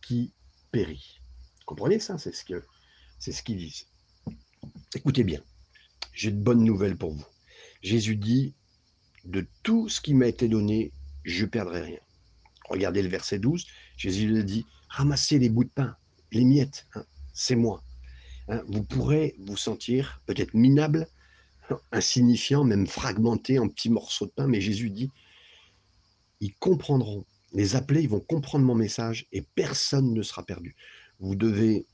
qui 0.00 0.32
périt. 0.72 1.20
comprenez 1.66 1.98
ça? 1.98 2.18
C'est 2.18 2.34
ce 2.34 2.44
que 2.44 2.62
c'est 3.18 3.32
ce 3.32 3.42
qu'ils 3.42 3.58
disent. 3.58 3.86
Écoutez 4.94 5.24
bien, 5.24 5.40
j'ai 6.12 6.30
de 6.30 6.40
bonnes 6.40 6.64
nouvelles 6.64 6.96
pour 6.96 7.12
vous. 7.12 7.26
Jésus 7.82 8.16
dit 8.16 8.54
de 9.24 9.46
tout 9.62 9.88
ce 9.88 10.00
qui 10.00 10.14
m'a 10.14 10.26
été 10.26 10.48
donné, 10.48 10.92
je 11.24 11.44
ne 11.44 11.50
perdrai 11.50 11.82
rien. 11.82 12.00
Regardez 12.68 13.02
le 13.02 13.08
verset 13.08 13.38
12, 13.38 13.66
Jésus 13.96 14.28
lui 14.28 14.44
dit 14.44 14.66
ramassez 14.88 15.38
les 15.38 15.48
bouts 15.48 15.64
de 15.64 15.70
pain, 15.70 15.96
les 16.32 16.44
miettes, 16.44 16.86
hein, 16.94 17.04
c'est 17.32 17.56
moi. 17.56 17.82
Hein, 18.48 18.62
vous 18.68 18.82
pourrez 18.82 19.34
vous 19.38 19.56
sentir 19.56 20.22
peut-être 20.26 20.54
minable, 20.54 21.08
insignifiant, 21.92 22.64
même 22.64 22.86
fragmenté 22.86 23.58
en 23.58 23.68
petits 23.68 23.90
morceaux 23.90 24.26
de 24.26 24.30
pain, 24.30 24.46
mais 24.46 24.60
Jésus 24.60 24.90
dit, 24.90 25.10
ils 26.40 26.54
comprendront. 26.54 27.24
Les 27.52 27.76
appelés, 27.76 28.02
ils 28.02 28.08
vont 28.08 28.20
comprendre 28.20 28.64
mon 28.64 28.74
message 28.74 29.26
et 29.32 29.42
personne 29.42 30.12
ne 30.12 30.22
sera 30.22 30.42
perdu. 30.42 30.76
Vous 31.18 31.34
devez 31.34 31.86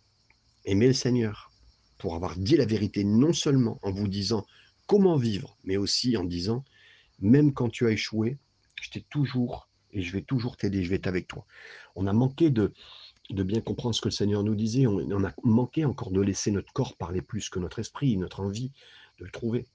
aimer 0.65 0.89
le 0.89 0.93
Seigneur, 0.93 1.51
pour 1.99 2.15
avoir 2.15 2.37
dit 2.37 2.57
la 2.57 2.67
vérité, 2.67 3.05
non 3.05 3.33
seulement 3.33 3.79
en 3.83 3.91
vous 3.91 4.09
disant 4.09 4.45
comment 4.87 5.17
vivre, 5.17 5.57
mais 5.65 5.77
aussi 5.77 6.17
en 6.17 6.25
disant, 6.25 6.65
même 7.21 7.53
quand 7.53 7.71
tu 7.71 7.87
as 7.87 7.93
échoué, 7.93 8.39
je 8.83 8.91
t'ai 8.91 9.01
toujours 9.03 9.69
et 9.93 10.03
je 10.03 10.13
vais 10.13 10.23
toujours 10.23 10.57
t'aider, 10.57 10.83
je 10.83 10.91
vais 10.91 10.97
être 10.97 11.07
avec 11.07 11.29
toi. 11.29 11.47
On 11.95 12.07
a 12.07 12.13
manqué 12.13 12.51
de, 12.51 12.73
de 13.31 13.43
bien 13.43 13.61
comprendre 13.61 13.95
ce 13.95 14.01
que 14.01 14.09
le 14.09 14.13
Seigneur 14.13 14.43
nous 14.43 14.55
disait, 14.55 14.87
on, 14.87 14.97
on, 14.97 15.25
a 15.25 15.33
manqué 15.45 15.85
encore 15.85 16.11
de 16.11 16.21
laisser 16.21 16.51
notre 16.51 16.73
corps 16.73 16.97
parler 16.97 17.23
plus 17.23 17.49
que 17.49 17.59
notre 17.59 17.79
esprit, 17.79 18.17
notre 18.17 18.41
envie 18.41 18.73
de 19.19 19.25
le 19.25 19.31
trouver. 19.31 19.67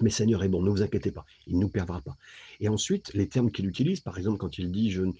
Mais 0.00 0.10
Seigneur 0.10 0.42
est 0.42 0.48
bon, 0.48 0.62
ne 0.62 0.70
vous 0.70 0.82
inquiétez 0.82 1.10
pas, 1.10 1.24
il 1.46 1.56
ne 1.56 1.62
nous 1.62 1.68
perdra 1.68 2.00
pas. 2.02 2.16
Et 2.60 2.68
ensuite, 2.68 3.12
les 3.14 3.28
termes 3.28 3.50
qu'il 3.50 3.66
utilise, 3.66 4.00
par 4.00 4.18
exemple, 4.18 4.38
quand 4.38 4.58
il 4.58 4.70
dit 4.70 4.90
je 4.90 5.02
ne 5.02 5.12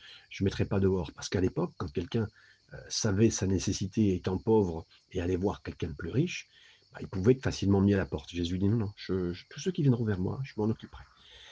mettrai 0.42 0.66
pas 0.66 0.80
dehors, 0.80 1.10
parce 1.12 1.28
qu'à 1.28 1.40
l'époque, 1.40 1.72
quand 1.78 1.90
quelqu'un 1.90 2.28
euh, 2.74 2.78
savait 2.88 3.30
sa 3.30 3.46
nécessité 3.46 4.14
étant 4.14 4.38
pauvre 4.38 4.84
et 5.12 5.20
allait 5.20 5.36
voir 5.36 5.62
quelqu'un 5.62 5.88
de 5.88 5.94
plus 5.94 6.10
riche, 6.10 6.48
bah, 6.92 6.98
il 7.00 7.08
pouvait 7.08 7.32
être 7.32 7.42
facilement 7.42 7.80
mis 7.80 7.94
à 7.94 7.96
la 7.96 8.06
porte. 8.06 8.30
Jésus 8.30 8.58
dit 8.58 8.68
non, 8.68 8.76
non, 8.76 8.92
tous 9.06 9.60
ceux 9.60 9.70
qui 9.70 9.82
viendront 9.82 10.04
vers 10.04 10.18
moi, 10.18 10.40
je 10.44 10.52
m'en 10.56 10.64
occuperai. 10.64 11.04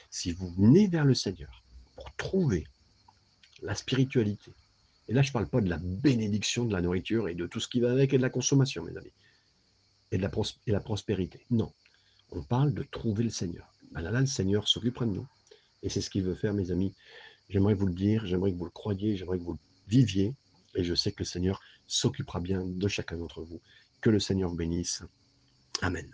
Si 0.09 0.31
vous 0.31 0.49
venez 0.51 0.87
vers 0.87 1.05
le 1.05 1.15
Seigneur 1.15 1.63
pour 1.95 2.13
trouver 2.15 2.67
la 3.61 3.75
spiritualité, 3.75 4.51
et 5.07 5.13
là 5.13 5.21
je 5.21 5.29
ne 5.29 5.33
parle 5.33 5.47
pas 5.47 5.61
de 5.61 5.69
la 5.69 5.77
bénédiction 5.77 6.65
de 6.65 6.73
la 6.73 6.81
nourriture 6.81 7.29
et 7.29 7.35
de 7.35 7.47
tout 7.47 7.59
ce 7.59 7.67
qui 7.67 7.79
va 7.79 7.91
avec 7.91 8.13
et 8.13 8.17
de 8.17 8.21
la 8.21 8.29
consommation, 8.29 8.83
mes 8.83 8.97
amis, 8.97 9.13
et 10.11 10.17
de 10.17 10.29
et 10.67 10.71
la 10.71 10.79
prospérité. 10.79 11.39
Non, 11.49 11.71
on 12.31 12.43
parle 12.43 12.73
de 12.73 12.83
trouver 12.83 13.23
le 13.23 13.29
Seigneur. 13.29 13.71
Ben 13.91 14.01
là, 14.01 14.19
le 14.19 14.25
Seigneur 14.25 14.67
s'occupera 14.67 15.05
de 15.05 15.11
nous. 15.11 15.27
Et 15.83 15.89
c'est 15.89 16.01
ce 16.01 16.09
qu'il 16.09 16.23
veut 16.23 16.35
faire, 16.35 16.53
mes 16.53 16.71
amis. 16.71 16.93
J'aimerais 17.49 17.75
vous 17.75 17.85
le 17.85 17.93
dire, 17.93 18.25
j'aimerais 18.25 18.51
que 18.51 18.57
vous 18.57 18.65
le 18.65 18.71
croyiez, 18.71 19.15
j'aimerais 19.15 19.37
que 19.37 19.43
vous 19.43 19.53
le 19.53 19.59
viviez. 19.87 20.35
Et 20.75 20.83
je 20.83 20.95
sais 20.95 21.11
que 21.11 21.19
le 21.19 21.25
Seigneur 21.25 21.61
s'occupera 21.87 22.39
bien 22.39 22.65
de 22.65 22.87
chacun 22.87 23.17
d'entre 23.17 23.41
vous. 23.41 23.61
Que 24.01 24.09
le 24.09 24.19
Seigneur 24.19 24.51
bénisse. 24.53 25.03
Amen. 25.81 26.13